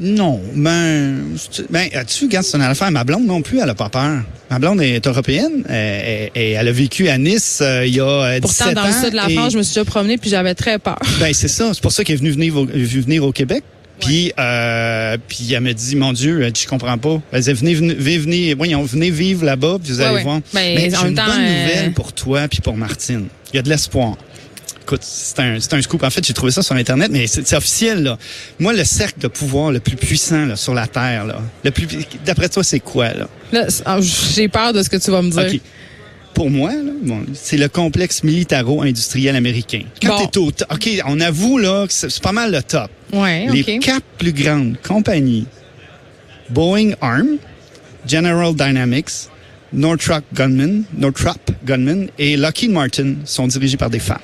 Non, 0.01 0.41
ben, 0.55 1.15
ben, 1.69 1.89
tu 2.07 2.25
regardes, 2.25 2.45
c'est 2.45 2.57
une 2.57 2.63
affaire. 2.63 2.91
Ma 2.91 3.03
blonde 3.03 3.25
non 3.25 3.41
plus, 3.41 3.59
elle 3.59 3.69
a 3.69 3.75
pas 3.75 3.89
peur. 3.89 4.21
Ma 4.49 4.59
blonde 4.59 4.81
est 4.81 5.05
européenne 5.07 5.63
euh, 5.69 6.27
et, 6.35 6.39
et 6.39 6.51
elle 6.51 6.67
a 6.67 6.71
vécu 6.71 7.09
à 7.09 7.17
Nice 7.17 7.59
euh, 7.61 7.85
il 7.85 7.95
y 7.95 7.99
a 7.99 8.05
euh, 8.05 8.39
17 8.39 8.41
Pourtant, 8.41 8.81
dans 8.81 8.87
le 8.87 8.93
sud 8.93 9.11
de 9.11 9.15
la 9.15 9.29
et- 9.29 9.35
France, 9.35 9.53
je 9.53 9.57
me 9.57 9.63
suis 9.63 9.73
déjà 9.73 9.85
promenée 9.85 10.17
puis 10.17 10.29
j'avais 10.29 10.55
très 10.55 10.79
peur. 10.79 10.99
Ben 11.19 11.33
c'est 11.33 11.47
ça, 11.47 11.71
c'est 11.73 11.81
pour 11.81 11.91
ça 11.91 12.03
qu'elle 12.03 12.15
est 12.15 12.19
venue 12.19 12.31
venir 12.31 12.55
au, 12.57 12.65
venue 12.65 12.85
venir 13.01 13.23
au 13.23 13.31
Québec. 13.31 13.63
Puis, 13.99 14.33
euh, 14.37 15.17
puis 15.29 15.53
elle 15.53 15.61
me 15.61 15.71
dit, 15.71 15.95
mon 15.95 16.11
Dieu, 16.11 16.49
dit, 16.51 16.61
je 16.63 16.67
comprends 16.67 16.97
pas. 16.97 17.21
Elle 17.31 17.39
disait, 17.39 17.53
venez, 17.53 17.73
venez, 17.75 17.93
venez, 18.17 18.53
voyons, 18.53 18.83
venez 18.83 19.11
vivre 19.11 19.45
là-bas, 19.45 19.77
puis 19.81 19.93
vous 19.93 19.99
Ouais, 19.99 20.05
allez 20.05 20.15
ouais. 20.15 20.23
voir. 20.23 20.41
Ben, 20.53 20.75
Mais 20.75 20.95
en 20.97 21.01
j'ai 21.03 21.07
une 21.09 21.15
temps, 21.15 21.25
bonne 21.25 21.39
euh, 21.39 21.63
nouvelle 21.67 21.93
pour 21.93 22.11
toi 22.11 22.47
puis 22.49 22.59
pour 22.59 22.75
Martine. 22.75 23.27
Il 23.53 23.57
y 23.57 23.59
a 23.59 23.61
de 23.61 23.69
l'espoir. 23.69 24.17
Écoute, 24.85 25.01
c'est 25.03 25.39
un, 25.39 25.59
c'est 25.59 25.73
un 25.73 25.81
scoop. 25.81 26.03
En 26.03 26.09
fait, 26.09 26.25
j'ai 26.25 26.33
trouvé 26.33 26.51
ça 26.51 26.61
sur 26.61 26.75
Internet, 26.75 27.09
mais 27.11 27.25
c'est 27.27 27.47
c'est 27.47 27.55
officiel. 27.55 28.03
Là. 28.03 28.17
Moi, 28.59 28.73
le 28.73 28.83
cercle 28.83 29.19
de 29.19 29.27
pouvoir 29.27 29.71
le 29.71 29.79
plus 29.79 29.95
puissant 29.95 30.45
là, 30.45 30.55
sur 30.57 30.73
la 30.73 30.87
Terre, 30.87 31.25
là, 31.25 31.41
le 31.63 31.71
plus, 31.71 31.87
d'après 32.25 32.49
toi, 32.49 32.63
c'est 32.63 32.81
quoi? 32.81 33.13
Là? 33.13 33.27
Là, 33.53 33.67
ah, 33.85 33.99
j'ai 34.01 34.49
peur 34.49 34.73
de 34.73 34.83
ce 34.83 34.89
que 34.89 34.97
tu 34.97 35.09
vas 35.09 35.21
me 35.21 35.29
dire. 35.29 35.53
OK. 35.53 35.61
Pour 36.33 36.49
moi, 36.49 36.71
là, 36.71 36.91
bon, 37.03 37.23
c'est 37.33 37.57
le 37.57 37.69
complexe 37.69 38.23
militaro-industriel 38.23 39.35
américain. 39.35 39.83
Quand 40.01 40.17
Bon. 40.17 40.25
t'es 40.27 40.37
au 40.39 40.51
top, 40.51 40.67
OK, 40.73 40.89
on 41.05 41.19
avoue 41.21 41.59
là, 41.59 41.85
que 41.87 41.93
c'est 41.93 42.09
c'est 42.09 42.23
pas 42.23 42.31
mal 42.31 42.51
le 42.51 42.61
top. 42.63 42.89
Ouais, 43.13 43.47
Les 43.51 43.77
quatre 43.79 44.05
plus 44.17 44.33
grandes 44.33 44.75
compagnies, 44.85 45.45
Boeing 46.49 46.91
Arm, 47.01 47.37
General 48.07 48.53
Dynamics, 48.53 49.29
Northrop 49.71 50.23
Grumman, 50.33 50.83
Northrop 50.97 51.39
Grumman 51.65 52.07
et 52.19 52.35
Lockheed 52.35 52.71
Martin 52.71 53.13
sont 53.25 53.47
dirigées 53.47 53.77
par 53.77 53.89
des 53.89 53.99
femmes. 53.99 54.17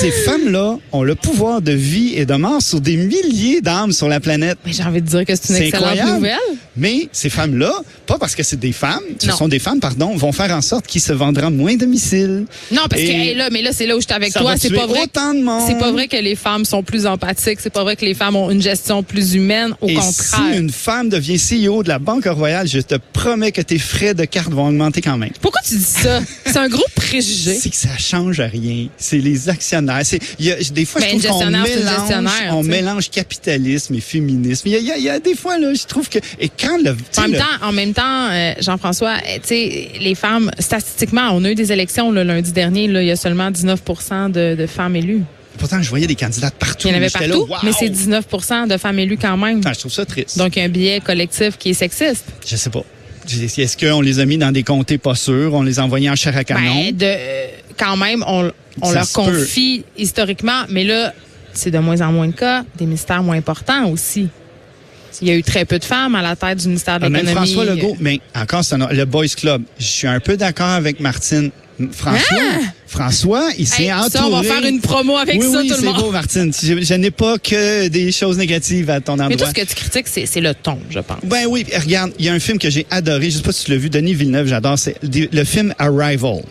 Ces 0.00 0.10
femmes-là 0.10 0.76
ont 0.92 1.02
le 1.02 1.14
pouvoir 1.14 1.60
de 1.60 1.72
vie 1.72 2.14
et 2.16 2.26
de 2.26 2.34
mort 2.34 2.62
sur 2.62 2.80
des 2.80 2.96
milliers 2.96 3.60
d'âmes 3.60 3.92
sur 3.92 4.08
la 4.08 4.20
planète. 4.20 4.58
Mais 4.64 4.72
j'ai 4.72 4.82
envie 4.82 5.02
de 5.02 5.06
dire 5.06 5.24
que 5.24 5.34
c'est 5.34 5.48
une 5.56 5.62
excellente 5.64 5.86
incroyable. 5.86 6.12
nouvelle. 6.12 6.38
Mais 6.78 7.08
ces 7.12 7.28
femmes-là, 7.28 7.72
pas 8.06 8.18
parce 8.18 8.34
que 8.34 8.42
c'est 8.42 8.58
des 8.58 8.72
femmes, 8.72 9.02
ce 9.20 9.26
Non. 9.26 9.36
sont 9.36 9.48
des 9.48 9.58
femmes, 9.58 9.80
pardon, 9.80 10.14
vont 10.16 10.32
faire 10.32 10.52
en 10.52 10.60
sorte 10.62 10.86
qu'ils 10.86 11.00
se 11.00 11.12
vendront 11.12 11.50
moins 11.50 11.76
de 11.76 11.84
missiles. 11.86 12.46
Non, 12.72 12.82
parce 12.88 13.02
que 13.02 13.06
hey, 13.06 13.34
là, 13.34 13.48
mais 13.50 13.62
là, 13.62 13.72
c'est 13.72 13.86
là 13.86 13.96
où 13.96 14.00
je 14.00 14.06
suis 14.06 14.14
avec 14.14 14.32
toi. 14.32 14.54
C'est 14.56 14.70
pas 14.72 14.86
vrai. 14.86 15.02
autant 15.02 15.34
de 15.34 15.42
monde. 15.42 15.64
C'est 15.66 15.78
pas 15.78 15.90
vrai 15.92 16.06
que 16.08 16.16
les 16.16 16.36
femmes 16.36 16.64
sont 16.64 16.82
plus 16.82 17.06
empathiques. 17.06 17.58
C'est 17.60 17.72
pas 17.72 17.82
vrai 17.82 17.96
que 17.96 18.04
les 18.04 18.14
femmes 18.14 18.36
ont 18.36 18.50
une 18.50 18.62
gestion 18.62 19.02
plus 19.02 19.34
humaine. 19.34 19.74
Au 19.80 19.88
Et 19.88 19.94
contraire. 19.94 20.14
si 20.52 20.58
une 20.58 20.70
femme 20.70 21.08
devient 21.08 21.38
CEO 21.38 21.82
de 21.82 21.88
la 21.88 21.98
Banque 21.98 22.26
Royale, 22.26 22.68
je 22.68 22.78
te 22.80 22.94
promets 23.12 23.52
que 23.52 23.60
tes 23.62 23.78
frais 23.78 24.14
de 24.14 24.24
carte 24.24 24.52
vont 24.52 24.68
augmenter 24.68 25.00
quand 25.00 25.18
même. 25.18 25.30
Pourquoi 25.40 25.60
tu 25.66 25.74
dis 25.74 25.82
ça? 25.82 26.20
C'est 26.46 26.56
un 26.56 26.68
gros 26.68 26.84
préjugé. 26.94 27.54
C'est 27.54 27.70
que 27.70 27.76
ça 27.76 27.96
change 27.98 28.40
rien. 28.40 28.86
C'est 28.96 29.18
les 29.18 29.48
actionnaires. 29.48 30.02
C'est, 30.04 30.20
y 30.38 30.50
a, 30.52 30.56
des 30.56 30.84
fois, 30.84 31.00
Ben, 31.00 31.18
je 31.20 31.26
trouve 31.26 31.42
qu'on 31.44 31.50
mélange, 31.50 32.32
on 32.52 32.62
mélange 32.62 33.10
capitalisme 33.10 33.94
et 33.94 34.00
féminisme. 34.00 34.68
Il 34.68 34.72
y 34.82 34.92
a, 34.92 34.98
y 34.98 35.16
y 35.16 35.20
des 35.20 35.34
fois, 35.34 35.58
là, 35.58 35.72
je 35.74 35.84
trouve 35.84 36.08
que, 36.08 36.18
et 36.38 36.48
quand 36.48 36.67
le, 36.76 36.90
En 37.16 37.22
même 37.22 37.32
le- 37.32 37.38
temps, 37.38 37.44
en 37.66 37.72
même 37.72 37.92
temps, 37.94 38.28
euh, 38.30 38.52
Jean-François, 38.60 39.16
tu 39.18 39.40
sais, 39.44 39.88
les 40.00 40.14
femmes, 40.14 40.50
statistiquement, 40.58 41.30
on 41.32 41.44
a 41.44 41.50
eu 41.50 41.54
des 41.54 41.72
élections 41.72 42.10
le 42.12 42.22
lundi 42.22 42.52
dernier. 42.52 42.88
Là, 42.88 43.02
il 43.02 43.08
y 43.08 43.10
a 43.10 43.16
seulement 43.16 43.50
19 43.50 43.80
de, 44.30 44.54
de 44.54 44.66
femmes 44.66 44.96
élues. 44.96 45.22
pourtant, 45.58 45.80
je 45.82 45.88
voyais 45.88 46.06
des 46.06 46.14
candidates 46.14 46.54
partout. 46.54 46.88
Il 46.88 46.90
y 46.90 46.94
en 46.94 46.96
avait 46.98 47.10
partout, 47.10 47.28
là, 47.28 47.36
wow! 47.36 47.56
mais 47.62 47.72
c'est 47.72 47.88
19% 47.88 48.68
de 48.68 48.76
femmes 48.76 48.98
élues 48.98 49.18
quand 49.18 49.36
même. 49.36 49.60
Ah, 49.64 49.72
je 49.72 49.80
trouve 49.80 49.92
ça 49.92 50.04
triste. 50.04 50.36
Donc, 50.38 50.56
il 50.56 50.58
y 50.58 50.62
a 50.62 50.64
un 50.66 50.68
biais 50.68 51.00
collectif 51.00 51.56
qui 51.58 51.70
est 51.70 51.74
sexiste. 51.74 52.26
je 52.46 52.56
sais 52.56 52.70
pas. 52.70 52.82
Est-ce 53.30 53.76
qu'on 53.76 54.00
les 54.00 54.20
a 54.20 54.24
mis 54.24 54.38
dans 54.38 54.52
des 54.52 54.62
comtés 54.62 54.96
pas 54.98 55.14
sûrs? 55.14 55.52
On 55.52 55.62
les 55.62 55.78
a 55.78 55.84
envoyés 55.84 56.08
en 56.08 56.16
chair 56.16 56.34
à 56.36 56.44
canon? 56.44 56.60
Ben, 56.62 56.96
de, 56.96 57.04
euh, 57.04 57.46
quand 57.78 57.96
même, 57.98 58.24
on, 58.26 58.50
on 58.80 58.90
leur 58.92 59.02
peut. 59.06 59.08
confie 59.12 59.84
historiquement, 59.98 60.62
mais 60.70 60.84
là, 60.84 61.12
c'est 61.52 61.70
de 61.70 61.78
moins 61.78 62.00
en 62.00 62.10
moins 62.12 62.28
de 62.28 62.32
cas, 62.32 62.64
des 62.78 62.86
mystères 62.86 63.22
moins 63.22 63.36
importants 63.36 63.86
aussi. 63.90 64.28
Il 65.20 65.28
y 65.28 65.30
a 65.30 65.34
eu 65.34 65.42
très 65.42 65.64
peu 65.64 65.78
de 65.78 65.84
femmes 65.84 66.14
à 66.14 66.22
la 66.22 66.36
tête 66.36 66.58
du 66.58 66.68
ministère 66.68 67.00
de 67.00 67.06
Ah, 67.06 67.08
Même 67.08 67.26
l'économie. 67.26 67.52
François 67.54 67.74
Legault, 67.74 67.96
mais 68.00 68.20
encore, 68.34 68.64
c'est 68.64 68.74
un- 68.76 68.88
le 68.92 69.04
Boys 69.04 69.26
Club. 69.36 69.62
Je 69.78 69.84
suis 69.84 70.06
un 70.06 70.20
peu 70.20 70.36
d'accord 70.36 70.68
avec 70.68 71.00
Martine. 71.00 71.50
François, 71.92 72.38
François, 72.88 73.48
il 73.56 73.66
s'est 73.66 73.84
Hey, 73.84 73.92
entouré. 73.92 74.10
ça, 74.10 74.26
on 74.26 74.30
va 74.30 74.42
faire 74.42 74.64
une 74.64 74.80
promo 74.80 75.16
avec 75.16 75.40
oui, 75.40 75.46
ça, 75.52 75.60
oui, 75.60 75.68
tout 75.68 75.74
le 75.74 75.80
c'est 75.80 75.86
monde. 75.86 75.96
beau, 76.00 76.10
Martine. 76.10 76.52
Je, 76.52 76.82
je 76.82 76.94
n'ai 76.94 77.12
pas 77.12 77.38
que 77.38 77.86
des 77.86 78.10
choses 78.10 78.36
négatives 78.36 78.90
à 78.90 79.00
ton 79.00 79.12
endroit. 79.12 79.28
Mais 79.28 79.36
tout 79.36 79.44
ce 79.46 79.52
que 79.52 79.60
tu 79.64 79.74
critiques, 79.76 80.08
c'est 80.08 80.26
c'est 80.26 80.40
le 80.40 80.54
ton, 80.54 80.78
je 80.90 80.98
pense. 80.98 81.18
Ben 81.24 81.46
oui, 81.48 81.64
regarde, 81.80 82.12
il 82.18 82.24
y 82.24 82.28
a 82.28 82.32
un 82.32 82.40
film 82.40 82.58
que 82.58 82.68
j'ai 82.68 82.84
adoré, 82.90 83.30
je 83.30 83.36
sais 83.36 83.42
pas 83.42 83.52
si 83.52 83.64
tu 83.66 83.70
l'as 83.70 83.76
vu, 83.76 83.90
Denis 83.90 84.14
Villeneuve, 84.14 84.48
j'adore, 84.48 84.76
c'est 84.78 84.96
le 85.02 85.44
film 85.44 85.72
Arrival, 85.78 86.42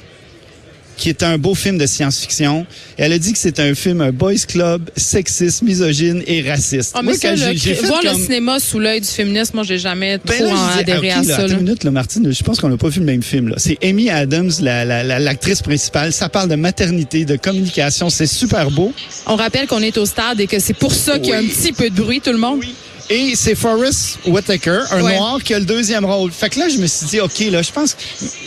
qui 0.97 1.09
est 1.09 1.23
un 1.23 1.37
beau 1.37 1.53
film 1.55 1.77
de 1.77 1.85
science-fiction. 1.85 2.65
Elle 2.97 3.13
a 3.13 3.19
dit 3.19 3.31
que 3.33 3.37
c'est 3.39 3.59
un 3.59 3.75
film 3.75 4.01
un 4.01 4.11
boys 4.11 4.33
club, 4.47 4.89
sexiste, 4.97 5.61
misogyne 5.61 6.23
et 6.27 6.41
raciste. 6.41 6.91
Ah, 6.95 6.99
mais 7.01 7.11
Moi, 7.11 7.13
ça, 7.17 7.29
quand 7.29 7.87
voir 7.87 8.01
comme- 8.01 8.17
le 8.17 8.23
cinéma 8.25 8.59
sous 8.59 8.79
l'œil 8.79 9.01
du 9.01 9.07
féminisme, 9.07 9.51
moi, 9.55 9.63
j'ai 9.63 9.77
jamais 9.77 10.17
Ben 10.25 10.35
trop 10.35 10.45
là, 10.53 10.75
adhéré 10.79 11.11
à 11.11 11.17
là, 11.17 11.23
ça. 11.23 11.35
attends 11.35 11.47
là. 11.47 11.53
une 11.53 11.59
minute, 11.63 11.83
là, 11.83 11.91
Martine, 11.91 12.31
je 12.33 12.43
pense 12.43 12.59
qu'on 12.59 12.69
n'a 12.69 12.77
pas 12.77 12.89
vu 12.89 12.99
le 12.99 13.05
même 13.05 13.23
film. 13.23 13.49
là. 13.49 13.55
C'est 13.57 13.77
Amy 13.83 14.09
Adams, 14.09 14.51
la- 14.61 14.83
la- 14.85 15.03
la- 15.03 15.19
l'actrice 15.19 15.61
principale. 15.61 16.11
Ça 16.11 16.29
parle 16.29 16.49
de 16.49 16.55
maternité, 16.55 17.25
de 17.25 17.35
communication. 17.35 18.09
C'est 18.09 18.25
super 18.27 18.71
beau. 18.71 18.91
On 19.27 19.35
rappelle 19.35 19.67
qu'on 19.67 19.81
est 19.81 19.97
au 19.97 20.05
stade 20.05 20.39
et 20.39 20.47
que 20.47 20.59
c'est 20.59 20.73
pour 20.73 20.93
ça 20.93 21.19
qu'il 21.19 21.29
y 21.29 21.33
a 21.33 21.37
un 21.37 21.41
Oui. 21.41 21.47
petit 21.49 21.71
peu 21.73 21.89
de 21.89 21.95
bruit, 21.95 22.21
tout 22.21 22.31
le 22.31 22.37
monde? 22.37 22.61
Et 23.09 23.35
c'est 23.35 23.55
Forrest 23.55 24.19
Whitaker, 24.25 24.81
un 24.91 25.01
Ouais. 25.01 25.15
noir, 25.15 25.41
qui 25.41 25.53
a 25.53 25.59
le 25.59 25.65
deuxième 25.65 26.03
rôle. 26.03 26.29
Fait 26.29 26.49
que 26.49 26.59
là, 26.59 26.67
je 26.67 26.77
me 26.77 26.87
suis 26.87 27.05
dit, 27.05 27.21
OK, 27.21 27.39
là, 27.51 27.61
je 27.61 27.71
pense 27.71 27.95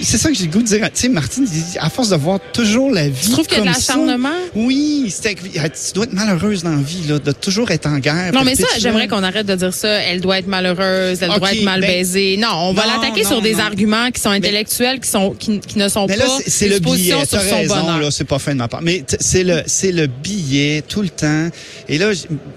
c'est 0.02 0.18
ça 0.18 0.28
que 0.28 0.34
j'ai 0.34 0.44
le 0.44 0.50
goût 0.50 0.60
de 0.60 0.66
dire. 0.66 0.80
Tu 0.92 1.00
sais, 1.00 1.08
Martine, 1.08 1.46
à 1.78 1.88
force 1.88 2.10
de 2.10 2.16
voir 2.16 2.40
toujours 2.52 2.90
la 2.90 3.08
vie 3.08 3.18
Tu 3.22 3.30
trouves 3.30 3.46
qu'il 3.46 3.56
y 3.56 3.60
a 3.60 3.64
de 3.64 3.68
l'acharnement? 3.68 4.28
Oui, 4.54 5.06
c'était- 5.08 5.34
tu 5.34 5.92
dois 5.94 6.04
être 6.04 6.12
malheureuse 6.12 6.62
dans 6.62 6.76
la 6.76 6.82
vie, 6.82 7.06
là, 7.08 7.18
de 7.18 7.32
toujours 7.32 7.70
être 7.70 7.86
en 7.86 7.98
guerre. 8.00 8.32
Non, 8.34 8.42
mais 8.44 8.54
ça, 8.54 8.66
j'aimerais 8.78 9.08
qu'on 9.08 9.22
arrête 9.22 9.46
de 9.46 9.54
dire 9.54 9.72
ça. 9.72 9.88
Elle 9.88 10.20
doit 10.20 10.38
être 10.40 10.46
malheureuse, 10.46 11.18
elle 11.22 11.38
doit 11.38 11.52
être 11.54 11.62
mal 11.64 11.80
ben- 11.80 11.86
baisée. 11.90 12.36
Non, 12.36 12.48
on 12.54 12.74
va 12.74 12.84
l'attaquer 12.84 13.24
sur 13.24 13.40
des 13.40 13.54
non. 13.54 13.60
arguments 13.60 14.10
qui 14.10 14.20
sont 14.20 14.28
intellectuels, 14.30 15.00
qui 15.00 15.08
sont 15.08 15.30
qui, 15.30 15.58
qui 15.60 15.78
ne 15.78 15.88
sont 15.88 16.06
Mais 16.06 16.18
pas 16.18 16.24
là, 16.26 16.30
c'est- 16.46 16.68
le 16.68 16.80
billet. 16.80 17.14
sur 17.26 17.40
son 17.40 17.56
raison, 17.56 17.76
bonheur. 17.80 17.98
là, 17.98 18.10
c'est 18.10 18.24
pas 18.24 18.38
fin 18.38 18.52
de 18.52 18.58
ma 18.58 18.68
part. 18.68 18.82
Mais 18.82 19.04
c'est 19.20 19.42
le, 19.44 19.62
c'est 19.66 19.92
le 19.92 20.06
billet 20.06 20.82
tout 20.86 21.00
le 21.00 21.08
temps. 21.08 21.48
Et 21.88 21.96
là, 21.96 22.10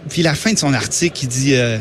puis 0.10 0.22
la 0.22 0.36
fin 0.36 0.52
de 0.52 0.60
son 0.60 0.74
article, 0.74 1.18
il 1.24 1.28
dit, 1.30 1.54
euh, 1.56 1.80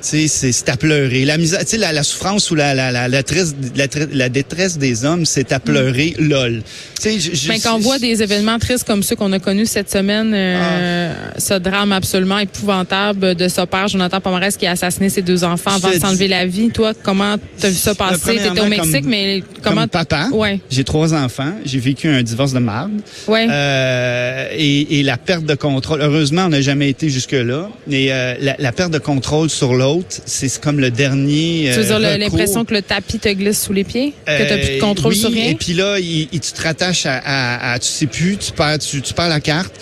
c'est 0.00 0.28
c'est 0.28 0.68
à 0.68 0.76
pleurer. 0.76 1.24
La 1.24 1.36
misère, 1.38 1.60
la, 1.78 1.92
la 1.92 2.02
souffrance 2.02 2.50
ou 2.50 2.54
la, 2.54 2.74
la, 2.74 2.90
la, 2.90 3.08
la, 3.08 3.22
tresse- 3.22 3.54
la, 3.76 3.86
la 4.12 4.28
détresse 4.28 4.78
des 4.78 5.04
hommes, 5.04 5.24
c'est 5.26 5.52
à 5.52 5.60
pleurer, 5.60 6.14
lol. 6.18 6.62
Je- 7.02 7.18
je- 7.18 7.48
Mais 7.48 7.58
quand 7.60 7.76
on 7.76 7.78
voit 7.78 7.98
des 7.98 8.22
événements 8.22 8.58
tristes 8.58 8.84
comme 8.86 9.02
ceux 9.02 9.16
qu'on 9.16 9.32
a 9.32 9.38
connus 9.38 9.66
cette 9.66 9.90
semaine, 9.90 10.32
euh, 10.34 11.12
ce 11.38 11.54
drame 11.54 11.92
absolument 11.92 12.38
épouvantable 12.38 13.34
de 13.34 13.48
ce 13.48 13.62
père, 13.62 13.88
Jonathan 13.88 14.20
Pomarès, 14.20 14.56
qui 14.56 14.66
a 14.66 14.72
assassiné 14.72 15.08
ses 15.08 15.22
deux 15.22 15.42
enfants 15.44 15.72
avant 15.76 15.90
de 15.90 15.98
s'enlever 15.98 16.28
la 16.28 16.44
vie. 16.46 16.68
Toi, 16.70 16.92
comment 17.02 17.36
t'as 17.58 17.68
vu 17.68 17.74
ça 17.76 17.94
passer? 17.94 18.36
T'étais 18.36 18.60
au 18.60 18.66
Mexique, 18.66 19.02
comme- 19.02 19.10
mais 19.10 19.42
comment... 19.62 19.80
Comme 19.82 19.88
papa, 19.88 20.28
Ouais. 20.32 20.60
j'ai 20.70 20.84
trois 20.84 21.14
enfants, 21.14 21.52
j'ai 21.64 21.78
vécu 21.78 22.08
un 22.08 22.22
divorce 22.22 22.52
de 22.52 22.58
marde. 22.58 22.92
Ouais. 23.26 23.46
Euh, 23.50 24.46
et, 24.56 24.98
et 25.00 25.02
la 25.02 25.16
perte 25.16 25.44
de 25.44 25.54
contrôle. 25.54 26.00
Heureusement, 26.02 26.44
on 26.46 26.48
n'a 26.50 26.60
jamais 26.60 26.90
été 26.90 27.08
jusque-là. 27.08 27.68
Mais 27.86 28.06
euh, 28.10 28.34
la, 28.40 28.56
la 28.58 28.72
perte 28.72 28.90
de 28.92 28.98
contrôle 28.98 29.48
sur 29.50 29.74
l'autre, 29.74 29.89
c'est 30.26 30.60
comme 30.60 30.80
le 30.80 30.90
dernier. 30.90 31.70
tu 31.74 31.80
veux 31.80 31.92
euh, 31.92 31.98
dire 31.98 32.18
l'impression 32.18 32.64
que 32.64 32.74
le 32.74 32.82
tapis 32.82 33.18
te 33.18 33.28
glisse 33.28 33.62
sous 33.62 33.72
les 33.72 33.84
pieds? 33.84 34.12
que 34.26 34.48
t'as 34.48 34.56
plus 34.58 34.68
de 34.68 34.76
Euh, 34.76 34.80
contrôle 34.80 35.12
oui, 35.12 35.18
sur 35.18 35.30
rien? 35.30 35.50
Et 35.50 35.54
puis 35.54 35.74
là, 35.74 35.98
il, 35.98 36.28
il- 36.32 36.40
tu 36.40 36.52
te 36.52 36.62
rattaches 36.62 37.06
à, 37.06 37.18
à- 37.18 37.72
à- 37.72 37.78
tu 37.78 37.86
sais 37.88 38.06
plus, 38.06 38.36
tu 38.36 38.52
perds, 38.52 38.78
tu, 38.78 39.00
tu 39.02 39.12
perds 39.14 39.28
la 39.28 39.40
carte. 39.40 39.72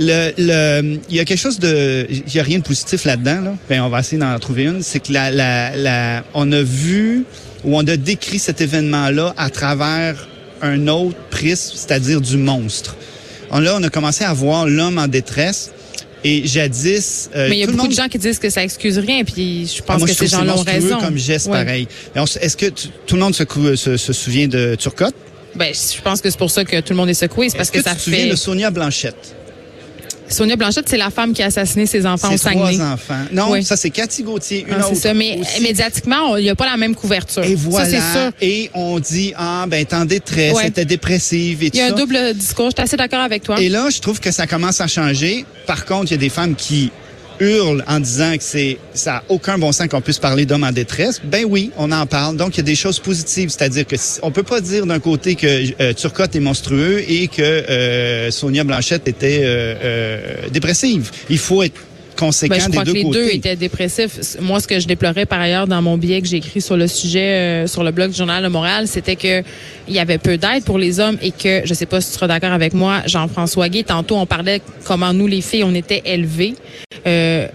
le, 0.00 0.30
le, 0.38 0.98
il 1.10 1.16
y 1.16 1.20
a 1.20 1.24
quelque 1.24 1.40
chose 1.40 1.58
de, 1.58 2.06
il 2.10 2.32
y 2.34 2.38
a 2.38 2.42
rien 2.42 2.58
de 2.58 2.64
positif 2.64 3.04
là-dedans. 3.04 3.40
Là. 3.40 3.54
Ben, 3.68 3.80
on 3.82 3.88
va 3.88 4.00
essayer 4.00 4.18
d'en 4.18 4.38
trouver 4.38 4.64
une. 4.64 4.82
C'est 4.82 5.00
que 5.00 5.12
la, 5.12 5.30
la, 5.30 5.74
la, 5.76 6.24
on 6.34 6.50
a 6.52 6.62
vu 6.62 7.24
ou 7.64 7.76
on 7.76 7.86
a 7.86 7.96
décrit 7.96 8.38
cet 8.38 8.60
événement-là 8.60 9.34
à 9.36 9.50
travers 9.50 10.28
un 10.62 10.86
autre 10.88 11.16
prisme, 11.30 11.72
c'est-à-dire 11.74 12.20
du 12.20 12.36
monstre. 12.36 12.96
On, 13.50 13.58
là, 13.60 13.74
on 13.76 13.82
a 13.82 13.88
commencé 13.90 14.22
à 14.24 14.32
voir 14.32 14.66
l'homme 14.66 14.98
en 14.98 15.08
détresse. 15.08 15.70
Et 16.24 16.46
jadis, 16.46 17.30
euh, 17.36 17.48
mais 17.48 17.56
il 17.56 17.60
y 17.60 17.62
a 17.62 17.66
beaucoup 17.66 17.78
monde- 17.78 17.90
de 17.90 17.94
gens 17.94 18.08
qui 18.08 18.18
disent 18.18 18.38
que 18.40 18.50
ça 18.50 18.64
excuse 18.64 18.98
rien, 18.98 19.22
puis 19.24 19.66
je 19.72 19.80
Ah, 19.80 19.84
pense 19.86 19.98
moi, 20.00 20.08
que 20.08 20.14
je 20.14 20.18
ces 20.18 20.26
gens-là 20.26 20.56
ont 20.56 20.62
raison. 20.62 20.98
comme 20.98 21.16
geste 21.16 21.46
Ouais. 21.46 21.64
pareil. 21.64 21.86
Est-ce 22.40 22.56
que 22.56 22.66
tu- 22.66 22.88
tout 23.06 23.14
le 23.14 23.20
monde 23.22 23.34
se, 23.36 23.44
cou- 23.44 23.76
se, 23.76 23.96
se 23.96 24.12
souvient 24.12 24.48
de 24.48 24.74
Turcotte? 24.74 25.14
Ben, 25.54 25.72
je 25.72 26.00
pense 26.02 26.20
que 26.20 26.28
c'est 26.30 26.38
pour 26.38 26.50
ça 26.50 26.64
que 26.64 26.80
tout 26.80 26.92
le 26.92 26.96
monde 26.96 27.08
est 27.08 27.14
secoué, 27.14 27.48
c'est 27.50 27.56
parce 27.56 27.70
que, 27.70 27.80
ça 27.82 27.90
tu 27.92 27.96
te 27.96 28.02
souviens 28.02 28.24
fait. 28.24 28.30
de 28.30 28.36
Sonia 28.36 28.70
Blanchette? 28.70 29.34
Sonia 30.28 30.56
Blanchette, 30.56 30.88
c'est 30.88 30.96
la 30.98 31.10
femme 31.10 31.32
qui 31.32 31.42
a 31.42 31.46
assassiné 31.46 31.86
ses 31.86 32.04
enfants 32.06 32.28
au 32.28 32.36
Ses 32.36 32.50
trois 32.50 32.66
Saguenay. 32.70 32.82
enfants. 32.82 33.24
Non, 33.32 33.50
Oui. 33.52 33.64
ça 33.64 33.76
c'est 33.76 33.90
Cathy 33.90 34.22
Gauthier, 34.22 34.66
une 34.68 34.74
Ah, 34.74 34.78
autre. 34.80 34.88
c'est 34.90 35.08
ça, 35.08 35.14
mais 35.14 35.38
aussi. 35.40 35.62
médiatiquement, 35.62 36.36
il 36.36 36.42
n'y 36.44 36.50
a 36.50 36.54
pas 36.54 36.66
la 36.66 36.76
même 36.76 36.94
couverture. 36.94 37.42
Et 37.44 37.54
voilà. 37.54 37.88
Ça, 37.88 38.12
sûr. 38.12 38.32
Et 38.40 38.70
on 38.74 38.98
dit, 38.98 39.32
ah, 39.36 39.64
ben, 39.68 39.84
t'es 39.84 39.96
en 39.96 40.04
détresse, 40.04 40.54
Ouais. 40.54 40.68
était 40.68 40.84
dépressive 40.84 41.62
et 41.62 41.70
tout 41.70 41.76
Il 41.76 41.80
y 41.80 41.82
a 41.82 41.86
un 41.86 41.88
ça. 41.90 41.94
double 41.94 42.34
discours. 42.34 42.66
Je 42.70 42.74
suis 42.76 42.82
assez 42.84 42.96
d'accord 42.96 43.20
avec 43.20 43.42
toi. 43.42 43.60
Et 43.60 43.68
là, 43.68 43.88
je 43.90 44.00
trouve 44.00 44.20
que 44.20 44.30
ça 44.30 44.46
commence 44.46 44.80
à 44.80 44.86
changer. 44.86 45.44
Par 45.66 45.84
contre, 45.86 46.06
il 46.06 46.10
y 46.12 46.14
a 46.14 46.18
des 46.18 46.28
femmes 46.28 46.54
qui 46.54 46.90
hurlent 47.40 47.84
en 47.86 48.00
disant 48.00 48.36
que 48.36 48.42
c'est 48.42 48.78
ça 48.94 49.16
a 49.16 49.22
aucun 49.28 49.58
bon 49.58 49.72
sens 49.72 49.88
qu'on 49.88 50.00
puisse 50.00 50.18
parler 50.18 50.44
d'hommes 50.46 50.64
en 50.64 50.72
détresse. 50.72 51.20
Ben 51.24 51.44
oui, 51.48 51.70
on 51.76 51.90
en 51.92 52.06
parle. 52.06 52.36
Donc, 52.36 52.54
il 52.54 52.58
y 52.58 52.60
a 52.60 52.64
des 52.64 52.74
choses 52.74 52.98
positives. 52.98 53.50
C'est-à-dire 53.50 53.86
que 53.86 53.96
si- 53.96 54.18
on 54.22 54.30
peut 54.30 54.42
pas 54.42 54.60
dire 54.60 54.86
d'un 54.86 54.98
côté 55.00 55.34
que 55.34 55.46
euh, 55.80 55.92
Turcotte 55.92 56.34
est 56.36 56.40
monstrueux 56.40 57.02
et 57.08 57.28
que 57.28 57.42
euh, 57.42 58.30
Sonia 58.30 58.64
Blanchette 58.64 59.06
était 59.08 59.40
euh, 59.44 59.74
euh, 59.82 60.48
dépressive. 60.50 61.10
Il 61.30 61.38
faut 61.38 61.62
être 61.62 61.80
conséquent 62.16 62.56
Ben, 62.56 62.60
je 62.62 62.66
des 62.66 62.72
crois 62.72 62.84
deux 62.84 62.92
que 62.92 62.96
les 62.98 63.02
côtés. 63.04 63.18
deux 63.20 63.30
étaient 63.30 63.54
dépressifs. 63.56 64.36
Moi, 64.40 64.58
ce 64.58 64.66
que 64.66 64.80
je 64.80 64.88
déplorais 64.88 65.24
par 65.24 65.40
ailleurs 65.40 65.68
dans 65.68 65.80
mon 65.80 65.96
billet 65.96 66.20
que 66.20 66.26
j'ai 66.26 66.38
écrit 66.38 66.60
sur 66.60 66.76
le 66.76 66.88
sujet 66.88 67.20
euh, 67.20 67.66
sur 67.68 67.84
le 67.84 67.92
blog 67.92 68.10
du 68.10 68.16
Journal 68.16 68.42
de 68.42 68.48
Montréal, 68.48 68.88
c'était 68.88 69.14
que 69.14 69.42
il 69.86 69.94
y 69.94 70.00
avait 70.00 70.18
peu 70.18 70.36
d'aide 70.36 70.64
pour 70.64 70.78
les 70.78 70.98
hommes 70.98 71.16
et 71.22 71.30
que, 71.30 71.62
je 71.64 71.72
sais 71.74 71.86
pas 71.86 72.00
si 72.00 72.08
tu 72.08 72.14
seras 72.14 72.26
d'accord 72.26 72.50
avec 72.50 72.74
moi, 72.74 73.02
Jean-François 73.06 73.68
Guy, 73.68 73.84
tantôt 73.84 74.16
on 74.16 74.26
parlait 74.26 74.60
comment 74.84 75.12
nous, 75.12 75.28
les 75.28 75.40
filles, 75.42 75.62
on 75.62 75.74
était 75.76 76.02
élevées. 76.04 76.54
Euh, 77.08 77.48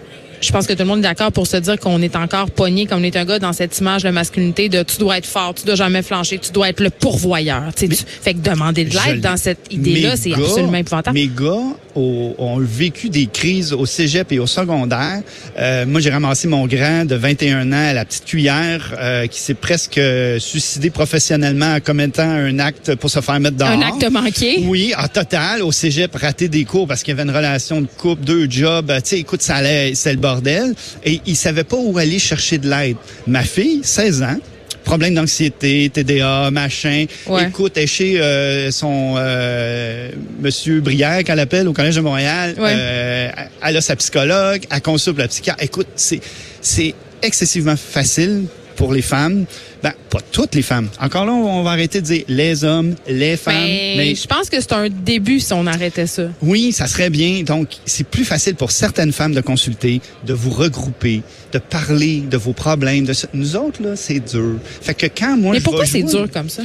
je 0.43 0.51
pense 0.51 0.67
que 0.67 0.73
tout 0.73 0.79
le 0.79 0.85
monde 0.85 0.99
est 0.99 1.03
d'accord 1.03 1.31
pour 1.31 1.47
se 1.47 1.57
dire 1.57 1.79
qu'on 1.79 2.01
est 2.01 2.15
encore 2.15 2.51
pogné, 2.51 2.85
comme 2.85 2.99
on 2.99 3.03
est 3.03 3.15
un 3.15 3.25
gars 3.25 3.39
dans 3.39 3.53
cette 3.53 3.77
image 3.79 4.03
de 4.03 4.09
masculinité 4.09 4.69
de 4.69 4.83
tu 4.83 4.97
dois 4.97 5.17
être 5.17 5.25
fort, 5.25 5.53
tu 5.53 5.65
dois 5.65 5.75
jamais 5.75 6.01
flancher, 6.01 6.37
tu 6.39 6.51
dois 6.51 6.69
être 6.69 6.79
le 6.81 6.89
pourvoyeur. 6.89 7.63
Tu 7.75 7.87
sais, 7.87 7.95
tu- 7.95 8.03
fait 8.21 8.33
que 8.33 8.39
demander 8.39 8.85
de 8.85 8.93
l'aide 8.93 9.15
l'ai- 9.15 9.21
dans 9.21 9.37
cette 9.37 9.59
idée-là, 9.71 10.15
c'est 10.15 10.33
absolument 10.33 10.75
épouvantable. 10.75 11.15
Mes 11.17 11.27
gars 11.27 11.75
au- 11.95 12.35
ont 12.37 12.57
vécu 12.59 13.09
des 13.09 13.27
crises 13.27 13.71
au 13.73 13.85
cégep 13.85 14.31
et 14.31 14.39
au 14.39 14.47
secondaire. 14.47 15.21
Euh, 15.59 15.85
moi, 15.85 16.01
j'ai 16.01 16.09
ramassé 16.09 16.47
mon 16.47 16.65
grand 16.67 17.05
de 17.05 17.15
21 17.15 17.71
ans 17.71 17.89
à 17.89 17.93
la 17.93 18.05
petite 18.05 18.25
cuillère 18.25 18.93
euh, 18.99 19.27
qui 19.27 19.39
s'est 19.39 19.53
presque 19.53 19.97
euh, 19.97 20.39
suicidé 20.39 20.89
professionnellement 20.89 21.75
en 21.75 21.79
commettant 21.79 22.23
un 22.29 22.57
acte 22.59 22.95
pour 22.95 23.09
se 23.09 23.19
faire 23.21 23.39
mettre 23.39 23.57
dehors. 23.57 23.69
Un 23.69 23.81
acte 23.81 24.09
manqué? 24.11 24.63
Oui, 24.65 24.93
en 24.97 25.07
total, 25.07 25.61
au 25.61 25.71
cégep, 25.71 26.15
raté 26.15 26.47
des 26.47 26.65
cours 26.65 26.87
parce 26.87 27.03
qu'il 27.03 27.15
y 27.15 27.19
avait 27.19 27.29
une 27.29 27.35
relation 27.35 27.81
de 27.81 27.87
couple, 27.97 28.23
deux 28.23 28.49
jobs. 28.49 28.89
Euh, 28.89 28.99
Tu 29.03 29.09
sais, 29.09 29.19
écoute, 29.19 29.41
ça 29.41 29.55
allait, 29.57 29.93
c'est 29.95 30.11
le 30.13 30.17
bordel. 30.33 30.73
Et 31.03 31.21
il 31.25 31.35
savait 31.35 31.63
pas 31.63 31.77
où 31.77 31.97
aller 31.97 32.19
chercher 32.19 32.57
de 32.57 32.69
l'aide. 32.69 32.97
Ma 33.27 33.43
fille, 33.43 33.81
16 33.83 34.23
ans, 34.23 34.37
problème 34.83 35.15
d'anxiété, 35.15 35.89
TDA, 35.89 36.51
machin. 36.51 37.05
Ouais. 37.27 37.47
Écoute, 37.47 37.73
elle 37.75 37.83
est 37.83 37.87
chez 37.87 38.19
euh, 38.19 38.71
son 38.71 39.15
euh, 39.17 40.09
Monsieur 40.39 40.81
Brière, 40.81 41.23
qu'elle 41.23 41.39
appelle 41.39 41.67
au 41.67 41.73
Collège 41.73 41.95
de 41.95 42.01
Montréal. 42.01 42.55
Ouais. 42.57 42.73
Euh, 42.75 43.29
elle 43.63 43.77
a 43.77 43.81
sa 43.81 43.95
psychologue, 43.95 44.63
elle 44.69 44.81
consulte 44.81 45.17
la 45.17 45.27
psychiatre. 45.27 45.63
Écoute, 45.63 45.87
c'est 45.95 46.19
c'est 46.61 46.93
excessivement 47.21 47.75
facile 47.75 48.43
pour 48.75 48.93
les 48.93 49.01
femmes. 49.01 49.45
Ben, 49.81 49.93
pas 50.09 50.19
toutes 50.31 50.55
les 50.55 50.61
femmes. 50.61 50.87
Encore 51.01 51.25
là, 51.25 51.31
on 51.33 51.63
va 51.63 51.71
arrêter 51.71 51.99
de 52.01 52.05
dire 52.05 52.23
les 52.27 52.63
hommes, 52.63 52.95
les 53.07 53.35
femmes. 53.37 53.53
Ben, 53.55 53.97
mais 53.97 54.15
je 54.15 54.25
pense 54.27 54.49
que 54.49 54.59
c'est 54.61 54.73
un 54.73 54.87
début 54.89 55.39
si 55.39 55.53
on 55.53 55.65
arrêtait 55.67 56.07
ça. 56.07 56.23
oui, 56.41 56.71
ça 56.71 56.87
serait 56.87 57.09
bien. 57.09 57.43
Donc, 57.43 57.69
c'est 57.85 58.05
plus 58.07 58.25
facile 58.25 58.55
pour 58.55 58.71
certaines 58.71 59.11
femmes 59.11 59.33
de 59.33 59.41
consulter, 59.41 60.01
de 60.25 60.33
vous 60.33 60.51
regrouper, 60.51 61.21
de 61.51 61.59
parler 61.59 62.21
de 62.29 62.37
vos 62.37 62.53
problèmes. 62.53 63.05
De. 63.05 63.13
Nous 63.33 63.55
autres, 63.55 63.81
là, 63.83 63.95
c'est 63.95 64.19
dur. 64.19 64.55
Fait 64.81 64.93
que 64.93 65.07
quand 65.07 65.37
moi, 65.37 65.53
Mais 65.53 65.59
je 65.59 65.63
pourquoi 65.63 65.85
c'est 65.85 66.03
dur 66.03 66.27
comme 66.31 66.49
ça? 66.49 66.63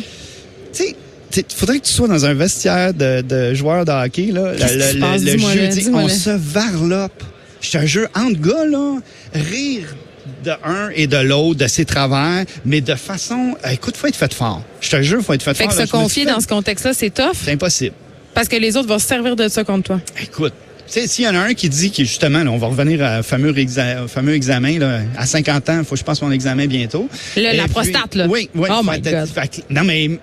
Tu 0.73 0.85
sais, 0.85 0.97
il 1.37 1.45
faudrait 1.55 1.79
que 1.79 1.85
tu 1.87 1.93
sois 1.93 2.09
dans 2.09 2.25
un 2.25 2.35
vestiaire 2.35 2.95
de, 2.95 3.21
de 3.23 3.53
joueurs 3.55 3.85
de 3.85 3.93
hockey, 3.93 4.27
là. 4.33 4.53
Le, 4.53 4.59
le- 4.59 4.99
le 4.99 5.33
le, 5.33 5.39
jeudi, 5.39 5.89
on 5.93 6.09
se 6.09 6.31
varlope. 6.31 7.23
Je 7.61 7.71
te 7.79 7.87
jure, 7.87 8.09
entre 8.15 8.41
gars, 8.41 8.65
là, 8.65 8.99
rire 9.35 9.97
de 10.45 10.53
un 10.65 10.91
et 10.95 11.07
de 11.07 11.17
l'autre, 11.17 11.59
de 11.61 11.67
ses 11.67 11.85
travers, 11.85 12.45
mais 12.65 12.81
de 12.81 12.95
façon, 12.95 13.57
euh, 13.65 13.71
écoute, 13.71 13.97
faut 13.97 14.07
être 14.07 14.17
fait 14.17 14.33
fort. 14.35 14.63
Je 14.81 14.91
te 14.91 15.03
jure, 15.03 15.23
faut 15.23 15.33
être 15.33 15.43
fait, 15.43 15.55
Fait 15.55 15.65
fort. 15.65 15.73
que 15.75 15.79
là. 15.79 15.87
se 15.87 15.91
confier 15.91 16.25
fait- 16.25 16.31
dans 16.33 16.41
ce 16.41 16.47
contexte-là, 16.47 16.93
c'est 16.95 17.11
tough? 17.11 17.33
C'est 17.45 17.53
impossible. 17.53 17.95
parce 18.35 18.49
que 18.49 18.57
les 18.57 18.77
autres 18.77 18.89
vont 18.89 18.99
se 19.01 19.07
servir 19.07 19.35
de 19.37 19.49
ça 19.49 19.65
contre 19.65 19.85
toi. 19.85 20.01
Écoute, 20.23 20.53
s'il 20.87 21.25
y 21.25 21.29
en 21.29 21.35
a 21.35 21.41
un 21.41 21.55
qui 21.55 21.69
dit 21.69 21.91
que 21.91 22.05
justement, 22.05 22.45
là, 22.45 22.51
on 22.51 22.57
va 22.59 22.69
revenir 22.69 23.03
à 23.05 23.23
fameux, 23.23 23.53
exa- 23.53 24.05
au 24.05 24.09
fameux 24.09 24.35
examen, 24.35 24.79
là, 24.79 25.01
à 25.17 25.27
50 25.27 25.69
ans, 25.71 25.79
il 25.81 25.85
faut 25.85 25.95
que 25.97 25.99
je 26.01 26.05
passe 26.05 26.23
mon 26.23 26.31
examen 26.31 26.67
bientôt. 26.67 27.09
Le- 27.37 27.57
la 27.57 27.65
puis- 27.65 27.73
prostate, 27.73 28.15
là. 28.15 28.27
Oui, 28.29 28.49
oui. 28.55 28.69
Oh 28.73 28.83
Fait- 28.85 29.01
my 29.05 29.13
God. 29.13 29.29
fait 29.29 29.49
que- 29.49 29.75
non, 29.75 29.83
mais 29.85 30.19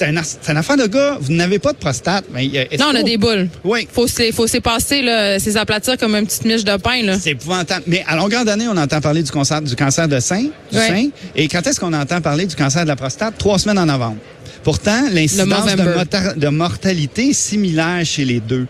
c'est 0.00 0.16
un, 0.16 0.22
c'est 0.22 0.50
une 0.52 0.56
affaire 0.58 0.76
de 0.76 0.86
gars. 0.86 1.18
Vous 1.20 1.32
n'avez 1.32 1.58
pas 1.58 1.72
de 1.72 1.78
prostate. 1.78 2.24
Mais, 2.32 2.48
Non, 2.78 2.86
on 2.92 2.94
a 2.96 3.02
des 3.02 3.16
boules. 3.18 3.48
Oui. 3.64 3.86
Faut 3.92 4.06
se, 4.06 4.30
faut 4.32 4.46
s'épasser, 4.46 5.02
là, 5.02 5.38
c'est 5.38 5.56
aplatir 5.56 5.96
comme 5.98 6.14
une 6.14 6.26
petite 6.26 6.44
miche 6.44 6.64
de 6.64 6.76
pain, 6.76 7.02
là. 7.02 7.18
C'est 7.20 7.30
épouvantable. 7.30 7.84
Mais 7.86 8.02
à 8.06 8.16
longueur 8.16 8.44
d'année, 8.44 8.66
on 8.68 8.76
entend 8.76 9.00
parler 9.00 9.22
du 9.22 9.30
cancer, 9.30 9.60
du 9.62 9.76
cancer 9.76 10.08
de 10.08 10.18
sein, 10.20 10.44
du 10.72 10.78
sein. 10.78 11.08
Et 11.36 11.48
quand 11.48 11.66
est-ce 11.66 11.78
qu'on 11.78 11.92
entend 11.92 12.20
parler 12.20 12.46
du 12.46 12.56
cancer 12.56 12.82
de 12.82 12.88
la 12.88 12.96
prostate? 12.96 13.36
Trois 13.38 13.58
semaines 13.58 13.78
en 13.78 13.86
novembre. 13.86 14.16
Pourtant, 14.62 15.02
l'incidence 15.12 15.74
de, 15.76 16.38
de 16.40 16.48
mortalité 16.48 17.28
est 17.30 17.32
similaire 17.32 18.04
chez 18.04 18.24
les 18.24 18.40
deux. 18.40 18.66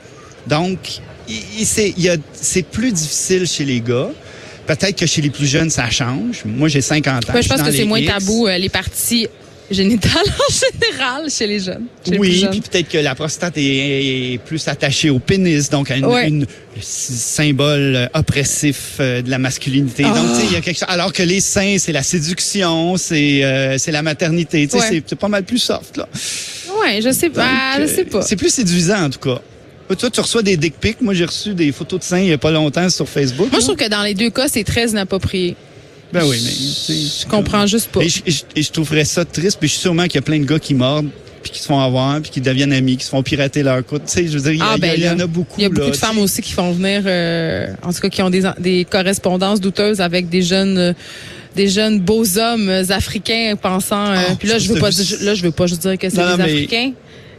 Donc, 0.46 0.78
c'est 1.62 1.94
il 1.96 2.02
y 2.04 2.08
a- 2.08 2.16
c'est 2.32 2.62
plus 2.62 2.92
difficile 2.92 3.46
chez 3.46 3.64
les 3.64 3.80
gars. 3.80 4.08
Peut-être 4.66 4.96
que 4.96 5.06
chez 5.06 5.20
les 5.20 5.30
plus 5.30 5.46
jeunes, 5.46 5.70
ça 5.70 5.90
change. 5.90 6.42
Moi, 6.44 6.68
j'ai 6.68 6.80
50 6.80 7.28
ans. 7.28 7.32
Ouais, 7.34 7.42
je 7.42 7.48
pense 7.48 7.62
que 7.62 7.72
c'est 7.72 7.84
moins 7.84 8.04
tabou, 8.04 8.46
euh, 8.46 8.56
les 8.56 8.68
parties 8.68 9.26
génitales 9.70 10.12
en 10.26 10.52
général 10.52 11.30
chez 11.30 11.46
les 11.46 11.60
jeunes. 11.60 11.84
chez 12.04 12.10
les 12.12 12.18
Oui, 12.18 12.38
jeunes. 12.40 12.50
puis 12.50 12.60
peut-être 12.60 12.88
que 12.88 12.98
la 12.98 13.14
prostate 13.14 13.56
est, 13.56 14.34
est 14.34 14.38
plus 14.38 14.66
attachée 14.68 15.10
au 15.10 15.18
pénis, 15.18 15.70
donc 15.70 15.90
à 15.90 15.96
une, 15.96 16.06
Ouais. 16.06 16.28
une- 16.28 16.46
symbole 16.80 17.96
euh, 17.96 18.06
oppressif 18.14 18.96
euh, 19.00 19.22
de 19.22 19.30
la 19.30 19.38
masculinité. 19.38 20.04
Ah. 20.06 20.14
Donc, 20.14 20.28
tu 20.34 20.40
sais, 20.40 20.46
il 20.46 20.52
y 20.52 20.56
a 20.56 20.60
quelque 20.60 20.78
chose. 20.78 20.88
Alors 20.88 21.12
que 21.12 21.22
les 21.22 21.40
seins, 21.40 21.76
c'est 21.78 21.92
la 21.92 22.02
séduction, 22.02 22.96
c'est 22.96 23.44
euh, 23.44 23.78
c'est 23.78 23.92
la 23.92 24.02
maternité. 24.02 24.66
Tu 24.66 24.72
sais, 24.72 24.78
Ouais. 24.82 24.88
c'est- 24.90 25.02
c'est 25.06 25.18
pas 25.18 25.28
mal 25.28 25.44
plus 25.44 25.58
soft 25.58 25.96
là. 25.96 26.08
Ouais, 26.82 27.00
je 27.02 27.10
sais 27.12 27.30
pas. 27.30 27.44
Donc, 27.76 27.86
je 27.88 27.92
euh, 27.92 27.96
sais 27.96 28.04
pas. 28.04 28.22
C'est 28.22 28.36
plus 28.36 28.52
séduisant 28.52 29.04
en 29.04 29.10
tout 29.10 29.18
cas. 29.18 29.40
Euh, 29.90 29.94
Toi, 29.94 30.08
tu 30.10 30.20
reçois 30.20 30.42
des 30.42 30.56
dick 30.56 30.74
pics. 30.80 31.00
Moi, 31.00 31.14
j'ai 31.14 31.24
reçu 31.24 31.52
des 31.54 31.72
photos 31.72 31.98
de 32.00 32.04
seins 32.04 32.20
il 32.20 32.28
y 32.28 32.32
a 32.32 32.38
pas 32.38 32.50
longtemps 32.52 32.88
sur 32.88 33.08
Facebook. 33.08 33.50
Moi, 33.50 33.60
je 33.60 33.64
trouve 33.66 33.76
que 33.76 33.88
dans 33.88 34.02
les 34.02 34.14
deux 34.14 34.30
cas, 34.30 34.46
c'est 34.48 34.64
très 34.64 34.88
inapproprié. 34.88 35.56
Ben 36.12 36.24
oui, 36.24 36.40
mais 36.44 36.94
Je 36.94 37.26
comprends 37.28 37.66
juste 37.66 37.88
pas. 37.90 38.00
Et 38.02 38.08
je, 38.08 38.20
et 38.26 38.30
je- 38.30 38.42
et 38.56 38.62
je 38.62 38.70
trouverais 38.72 39.04
ça 39.04 39.24
triste, 39.24 39.58
puis 39.60 39.68
je 39.68 39.74
suis 39.74 39.82
sûrement 39.82 40.04
qu'il 40.04 40.16
y 40.16 40.18
a 40.18 40.22
plein 40.22 40.38
de 40.40 40.44
gars 40.44 40.58
qui 40.58 40.74
mordent, 40.74 41.08
puis 41.42 41.52
qui 41.52 41.58
se 41.60 41.66
font 41.66 41.78
avoir, 41.80 42.20
puis 42.20 42.30
qui 42.30 42.40
deviennent 42.40 42.72
amis, 42.72 42.96
qui 42.96 43.04
se 43.04 43.10
font 43.10 43.22
pirater 43.22 43.62
leur 43.62 43.84
coude. 43.86 44.02
Tu 44.06 44.12
sais, 44.12 44.26
je 44.26 44.36
veux 44.38 44.42
dire, 44.42 44.52
il 44.52 44.58
y, 44.58 44.62
Ah, 44.62 44.74
il 44.76 44.82
y 44.82 44.84
a- 44.84 44.88
ben 44.88 44.94
il 44.98 45.04
y 45.04 45.08
en 45.08 45.18
a 45.20 45.26
beaucoup. 45.26 45.54
Il 45.58 45.62
y 45.62 45.66
a 45.66 45.68
beaucoup 45.68 45.80
là, 45.86 45.90
de 45.90 45.96
femmes 45.96 46.18
aussi 46.18 46.42
qui 46.42 46.52
font 46.52 46.72
venir, 46.72 47.02
euh, 47.06 47.66
en 47.82 47.92
tout 47.92 48.00
cas, 48.00 48.08
qui 48.08 48.22
ont 48.22 48.30
des, 48.30 48.42
des 48.58 48.84
correspondances 48.84 49.60
douteuses 49.60 50.00
avec 50.00 50.28
des 50.28 50.42
jeunes, 50.42 50.76
euh, 50.78 50.92
des 51.56 51.68
jeunes 51.68 52.00
beaux 52.00 52.38
hommes 52.38 52.70
africains 52.90 53.54
pensant. 53.60 54.12
euh, 54.12 54.16
Oh, 54.30 54.34
puis 54.38 54.48
là, 54.48 54.58
je 54.58 54.68
veux 54.72 54.80
pas, 54.80 54.90
je- 54.90 55.24
là, 55.24 55.34
je 55.34 55.42
veux 55.42 55.50
pas 55.52 55.66
juste 55.66 55.82
dire 55.82 55.96
que 55.98 56.08
c'est 56.10 56.16
des 56.16 56.42
Africains. 56.44 56.92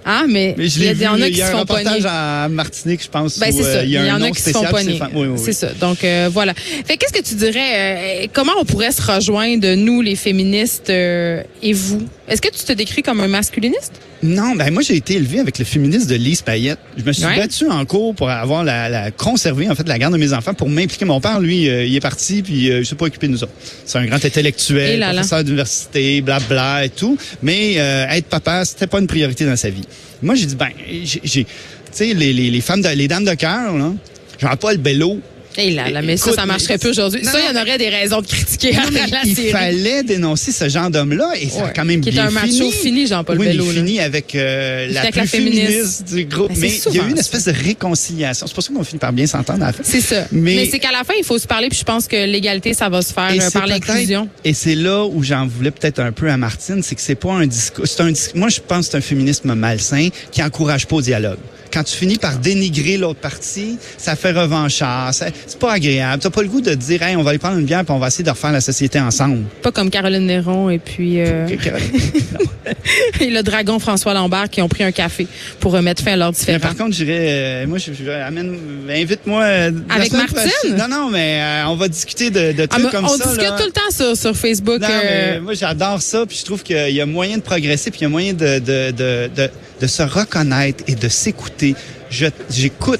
Ah, 0.04 0.24
mais, 0.28 0.56
Mais 0.58 0.68
je 0.68 0.80
il 0.80 0.86
y 0.86 0.90
a, 0.90 0.92
il 0.94 1.02
y 1.02 1.08
en 1.08 1.22
a 1.22 1.28
il 1.28 1.34
qui 1.34 1.40
y 1.40 1.42
a 1.44 1.48
se 1.48 1.54
un 1.54 1.60
font 1.60 1.66
pogner. 1.66 1.80
reportage 1.84 2.06
à 2.08 2.48
Martinique, 2.50 3.04
je 3.04 3.10
pense. 3.10 3.38
Ben, 3.38 3.52
c'est 3.52 3.64
euh, 3.64 3.74
ça. 3.74 3.84
Il 3.84 3.92
y 3.92 3.98
a 3.98 4.16
un 4.16 4.20
nom 4.20 4.32
qui 4.32 4.42
se 4.42 4.50
font 4.50 4.64
pogner. 4.66 5.00
C'est 5.38 5.54
ça. 5.54 5.68
Donc, 5.80 6.04
euh, 6.04 6.30
voilà. 6.32 6.54
Fait 6.56 6.98
qu'est-ce 6.98 7.14
que 7.14 7.24
tu 7.24 7.36
dirais, 7.36 8.24
euh, 8.24 8.28
comment 8.34 8.54
on 8.60 8.66
pourrait 8.66 8.92
se 8.92 9.02
rejoindre, 9.02 9.76
nous, 9.76 10.02
les 10.02 10.16
féministes, 10.16 10.90
euh, 10.90 11.44
et 11.62 11.74
vous? 11.74 12.08
Est-ce 12.28 12.42
que 12.42 12.50
tu 12.50 12.64
te 12.64 12.74
décris 12.74 13.04
comme 13.04 13.20
un 13.20 13.28
masculiniste? 13.28 13.94
Non, 14.24 14.56
ben 14.56 14.72
moi 14.72 14.84
j'ai 14.84 14.96
été 14.96 15.16
élevé 15.16 15.40
avec 15.40 15.58
le 15.58 15.66
féministe 15.66 16.08
de 16.08 16.14
Lise 16.16 16.44
Payette. 16.44 16.78
Je 16.96 17.04
me 17.04 17.12
suis 17.12 17.26
Ouais. 17.26 17.38
battu 17.38 17.68
en 17.68 17.84
cours 17.86 18.14
pour 18.14 18.30
avoir 18.30 18.64
la, 18.64 18.88
la 18.88 19.10
conserver 19.10 19.68
en 19.70 19.74
fait 19.74 19.88
la 19.88 19.98
garde 19.98 20.14
de 20.14 20.20
mes 20.20 20.32
enfants 20.34 20.54
pour 20.54 20.70
m'impliquer. 20.70 21.06
Mon 21.06 21.20
père 21.20 21.40
lui 21.40 21.68
euh, 21.68 21.86
il 21.86 21.96
est 21.96 22.00
parti 22.02 22.44
puis 22.44 22.70
euh, 22.72 22.80
il 22.82 22.86
s'est 22.86 22.94
pas 22.96 23.06
occupé 23.06 23.28
de 23.28 23.32
nous 23.32 23.44
autres. 23.44 23.52
C'est 23.86 23.98
un 23.98 24.06
grand 24.06 24.24
intellectuel, 24.24 25.00
là 25.00 25.08
là. 25.08 25.14
professeur 25.22 25.44
d'université, 25.44 26.22
blabla 26.22 26.86
et 26.86 26.90
tout, 26.90 27.18
mais 27.42 27.76
euh, 27.78 28.06
être 28.10 28.28
papa 28.28 28.64
c'était 28.64 28.88
pas 28.88 29.00
une 29.00 29.08
priorité 29.08 29.44
dans 29.46 29.56
sa 29.56 29.70
vie. 29.72 29.86
Moi 30.22 30.36
j'ai 30.36 30.46
dit 30.46 30.56
ben 30.56 30.70
j'ai 31.04 31.22
j'ai- 31.24 31.44
tu 31.46 31.50
sais 31.92 32.14
les, 32.14 32.32
les, 32.32 32.52
les 32.52 32.62
femmes 32.62 32.82
de, 32.82 32.90
les 32.90 33.08
dames 33.08 33.26
de 33.26 33.34
cœur 33.34 33.76
là, 33.76 33.92
Jean-Paul 34.40 34.78
Bello 34.78 35.20
Et 35.58 35.72
là, 35.72 35.90
là, 35.90 36.02
mais 36.02 36.16
ça, 36.18 36.28
Écoute, 36.28 36.40
ça 36.40 36.46
marcherait 36.46 36.78
plus 36.78 36.90
aujourd'hui. 36.92 37.24
Ça, 37.26 37.38
il 37.40 37.54
y 37.54 37.58
en 37.58 37.62
aurait 37.62 37.78
des 37.78 37.90
raisons 37.90 38.22
de 38.22 38.28
critiquer 38.28 38.72
Non, 38.74 38.84
mais 38.92 39.06
la 39.08 39.20
il 39.26 39.36
série. 39.36 39.50
fallait 39.50 40.02
dénoncer 40.04 40.52
ce 40.52 40.70
genre 40.70 40.90
d'homme-là 40.90 41.34
et 41.40 41.50
ça 41.50 41.66
a 41.66 41.70
quand 41.70 41.84
même 41.86 42.00
Qui 42.02 42.10
est 42.10 42.12
bien 42.14 42.28
un 42.28 42.32
macho 42.32 42.48
fini. 42.48 42.72
fini, 42.72 43.08
Jean-Paul 43.08 43.38
oui, 43.38 43.48
Bello, 43.48 43.66
finit 43.66 44.00
avec 44.00 44.34
euh, 44.36 44.88
la 44.92 45.02
avec 45.02 45.12
plus 45.14 45.20
la 45.22 45.28
féministe. 45.28 45.68
féministe 45.68 46.14
du 46.14 46.26
groupe. 46.26 46.50
Ben, 46.54 46.58
mais 46.60 46.70
il 46.88 46.96
y 46.96 47.00
a 47.00 47.04
eu 47.08 47.10
une 47.12 47.18
espèce 47.18 47.46
de 47.46 47.52
réconciliation. 47.52 48.48
C'est 48.48 48.54
pour 48.54 48.64
ça 48.64 48.74
qu'on 48.74 48.84
finit 48.84 49.00
par 49.00 49.12
bien 49.14 49.28
s'entendre 49.28 49.64
à 49.64 49.68
la 49.68 49.74
fin. 49.74 49.84
C'est 49.84 50.02
ça. 50.02 50.26
Mais- 50.32 50.56
Mais, 50.56 50.68
c'est 50.72 50.80
qu'à 50.80 50.92
la 50.92 51.04
fin, 51.04 51.14
il 51.18 51.24
faut 51.26 51.38
se 51.38 51.48
parler, 51.48 51.68
puis 51.70 51.80
je 51.80 51.84
pense 51.84 52.08
que 52.08 52.26
l'égalité, 52.26 52.74
ça 52.74 52.88
va 52.90 53.02
se 53.02 53.12
faire 53.14 53.32
euh, 53.32 53.50
par 53.52 53.68
l'inclusion. 53.68 54.30
Et 54.46 54.54
c'est 54.54 54.76
là 54.76 55.06
où 55.06 55.22
j'en 55.24 55.48
voulais 55.48 55.72
peut-être 55.72 56.00
un 56.00 56.12
peu 56.12 56.30
à 56.30 56.38
Martine, 56.38 56.82
c'est 56.84 56.96
que 56.96 57.02
c'est 57.02 57.16
pas 57.16 57.34
un 57.34 57.46
discours. 57.48 57.86
C'est 57.88 58.02
un 58.02 58.12
Moi, 58.36 58.50
je 58.50 58.60
pense 58.66 58.86
que 58.86 58.92
c'est 58.92 58.98
un 58.98 59.02
féminisme 59.02 59.54
malsain 59.54 60.10
qui 60.32 60.42
encourage 60.42 60.88
pas 60.88 60.96
au 60.98 61.02
dialogue. 61.02 61.38
Quand 61.74 61.84
tu 61.84 61.96
finis 61.96 62.18
par 62.18 62.38
dénigrer 62.38 62.98
l'autre 62.98 63.20
partie, 63.20 63.78
ça 63.98 64.16
fait 64.16 64.32
revanchard. 64.32 65.14
ça- 65.14 65.28
C'est 65.48 65.58
pas 65.60 65.74
agréable. 65.74 66.22
T'as 66.22 66.30
pas 66.30 66.42
le 66.42 66.48
goût 66.50 66.62
de 66.62 66.74
dire, 66.74 67.02
hey, 67.04 67.16
on 67.16 67.24
va 67.24 67.30
aller 67.32 67.40
prendre 67.40 67.58
une 67.58 67.66
bière 67.66 67.84
puis 67.86 67.94
on 67.94 68.00
va 68.00 68.08
essayer 68.08 68.24
de 68.24 68.30
refaire 68.30 68.52
la 68.52 68.62
société 68.62 69.00
ensemble. 69.00 69.44
Pas 69.62 69.72
comme 69.72 69.90
Caroline 69.90 70.26
Néron 70.26 70.70
et 70.70 70.80
puis 70.80 71.20
euh, 71.22 71.48
et 73.20 73.30
le 73.30 73.42
dragon 73.44 73.80
François 73.80 74.14
Lambert 74.14 74.50
qui 74.50 74.62
ont 74.62 74.68
pris 74.70 74.84
un 74.84 74.92
café 74.92 75.28
pour 75.60 75.72
remettre 75.74 76.04
fin 76.04 76.14
à 76.14 76.16
leur 76.18 76.30
Mais 76.30 76.34
différend. 76.38 76.60
par 76.60 76.76
contre, 76.76 76.96
j'irais, 76.96 77.18
euh, 77.64 77.68
moi, 77.68 77.78
je, 77.78 77.92
je 77.94 78.10
amène, 78.10 78.58
invite-moi. 78.90 79.44
euh, 79.44 79.72
Avec 79.90 80.12
Martine? 80.12 80.36
prochaine. 80.36 80.78
Non, 80.78 80.88
non, 80.90 81.10
mais 81.10 81.40
euh, 81.42 81.68
on 81.68 81.76
va 81.76 81.88
discuter 81.88 82.30
de, 82.30 82.52
de 82.52 82.64
Ah, 82.64 82.68
trucs 82.68 82.84
mais 82.86 82.90
comme 82.92 83.06
on 83.06 83.10
ça. 83.18 83.26
discute 83.26 83.42
là. 83.44 83.58
tout 83.58 83.66
le 83.66 83.72
temps 83.72 83.92
sur, 83.96 84.16
sur 84.18 84.36
Facebook. 84.36 84.80
Non, 84.82 84.88
euh, 84.90 85.34
mais 85.36 85.40
moi, 85.40 85.54
j'adore 85.54 86.02
ça, 86.02 86.26
puis 86.28 86.38
je 86.40 86.46
trouve 86.46 86.64
qu'il 86.64 86.90
y 86.92 87.02
a 87.02 87.06
moyen 87.06 87.38
de 87.38 87.42
progresser, 87.42 87.92
puis 87.92 88.02
il 88.02 88.04
y 88.04 88.06
a 88.06 88.10
moyen 88.10 88.34
de, 88.34 88.60
de, 88.60 88.92
de, 88.92 89.30
de, 89.36 89.50
de 89.82 89.88
se 89.88 90.04
reconnaître 90.04 90.84
et 90.88 90.96
de 90.96 91.08
s'écouter. 91.10 91.76
Je, 92.10 92.28
j'écoute 92.50 93.00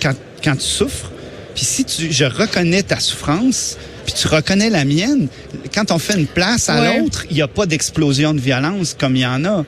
quand, 0.00 0.14
quand 0.42 0.54
tu 0.56 0.64
souffres, 0.66 1.10
puis 1.54 1.64
si 1.64 1.84
tu, 1.84 2.10
je 2.12 2.24
reconnais 2.24 2.82
ta 2.82 2.98
souffrance, 3.00 3.76
puis 4.04 4.14
tu 4.14 4.26
reconnais 4.28 4.70
la 4.70 4.84
mienne, 4.84 5.28
quand 5.74 5.90
on 5.90 5.98
fait 5.98 6.18
une 6.18 6.26
place 6.26 6.68
à 6.68 6.80
Ouais. 6.80 6.98
l'autre, 7.00 7.24
il 7.30 7.36
n'y 7.36 7.42
a 7.42 7.48
pas 7.48 7.66
d'explosion 7.66 8.32
de 8.34 8.40
violence 8.40 8.96
comme 8.98 9.16
il 9.16 9.22
y 9.22 9.26
en 9.26 9.44
a. 9.44 9.64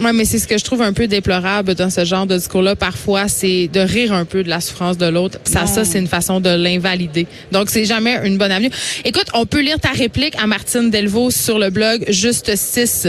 Ouais, 0.00 0.14
mais 0.14 0.24
c'est 0.24 0.38
ce 0.38 0.46
que 0.48 0.56
je 0.56 0.64
trouve 0.64 0.80
un 0.80 0.94
peu 0.94 1.06
déplorable 1.08 1.74
dans 1.74 1.90
ce 1.90 2.06
genre 2.06 2.26
de 2.26 2.34
discours-là. 2.38 2.74
Parfois, 2.74 3.28
c'est 3.28 3.68
de 3.68 3.80
rire 3.80 4.14
un 4.14 4.24
peu 4.24 4.42
de 4.42 4.48
la 4.48 4.62
souffrance 4.62 4.96
de 4.96 5.04
l'autre. 5.04 5.38
Ça, 5.44 5.60
Non. 5.62 5.66
ça, 5.66 5.84
c'est 5.84 5.98
une 5.98 6.06
façon 6.08 6.40
de 6.40 6.48
l'invalider. 6.48 7.26
Donc, 7.52 7.68
c'est 7.68 7.84
jamais 7.84 8.18
une 8.24 8.38
bonne 8.38 8.50
avenue. 8.50 8.70
Écoute, 9.04 9.26
on 9.34 9.44
peut 9.44 9.60
lire 9.60 9.78
ta 9.78 9.90
réplique 9.90 10.34
à 10.42 10.46
Martine 10.46 10.88
Delvaux 10.88 11.30
sur 11.30 11.58
le 11.58 11.68
blog 11.68 12.06
Juste 12.08 12.56
6 12.56 13.08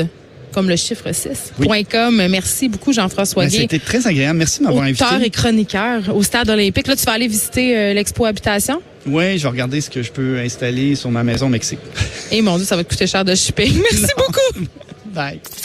comme 0.52 0.70
le 0.70 0.76
chiffre 0.76 1.12
6. 1.12 1.54
Oui. 1.60 1.68
point 1.68 1.84
.com. 1.84 2.16
Merci 2.30 2.68
beaucoup, 2.70 2.94
Jean-François 2.94 3.44
Ben, 3.44 3.50
Guay. 3.50 3.62
C'était 3.62 3.80
très 3.80 4.06
agréable. 4.08 4.38
Merci 4.40 4.60
de 4.60 4.66
m'avoir 4.66 4.88
Auteur 4.88 5.14
invité. 5.14 5.28
et 5.28 5.30
chroniqueur 5.30 6.16
au 6.16 6.24
Stade 6.24 6.50
olympique. 6.50 6.88
Là, 6.88 6.96
tu 6.96 7.06
vas 7.06 7.14
aller 7.14 7.28
visiter 7.28 7.76
euh, 7.78 7.94
l'expo 7.94 8.26
Habitation? 8.26 8.82
Oui, 9.08 9.38
je 9.38 9.44
vais 9.44 9.50
regarder 9.50 9.82
ce 9.82 9.90
que 9.90 10.04
je 10.04 10.12
peux 10.12 10.40
installer 10.40 10.96
sur 10.96 11.10
ma 11.10 11.24
maison 11.24 11.48
au 11.48 11.50
Mexique. 11.50 11.80
Et 12.32 12.42
mon 12.42 12.58
Dieu, 12.58 12.66
ça 12.66 12.76
va 12.76 12.84
te 12.84 12.90
coûter 12.90 13.08
cher 13.08 13.26
de 13.26 13.34
shipping. 13.34 13.82
Merci 13.92 14.14
beaucoup. 14.16 14.68
Bye. 15.14 15.40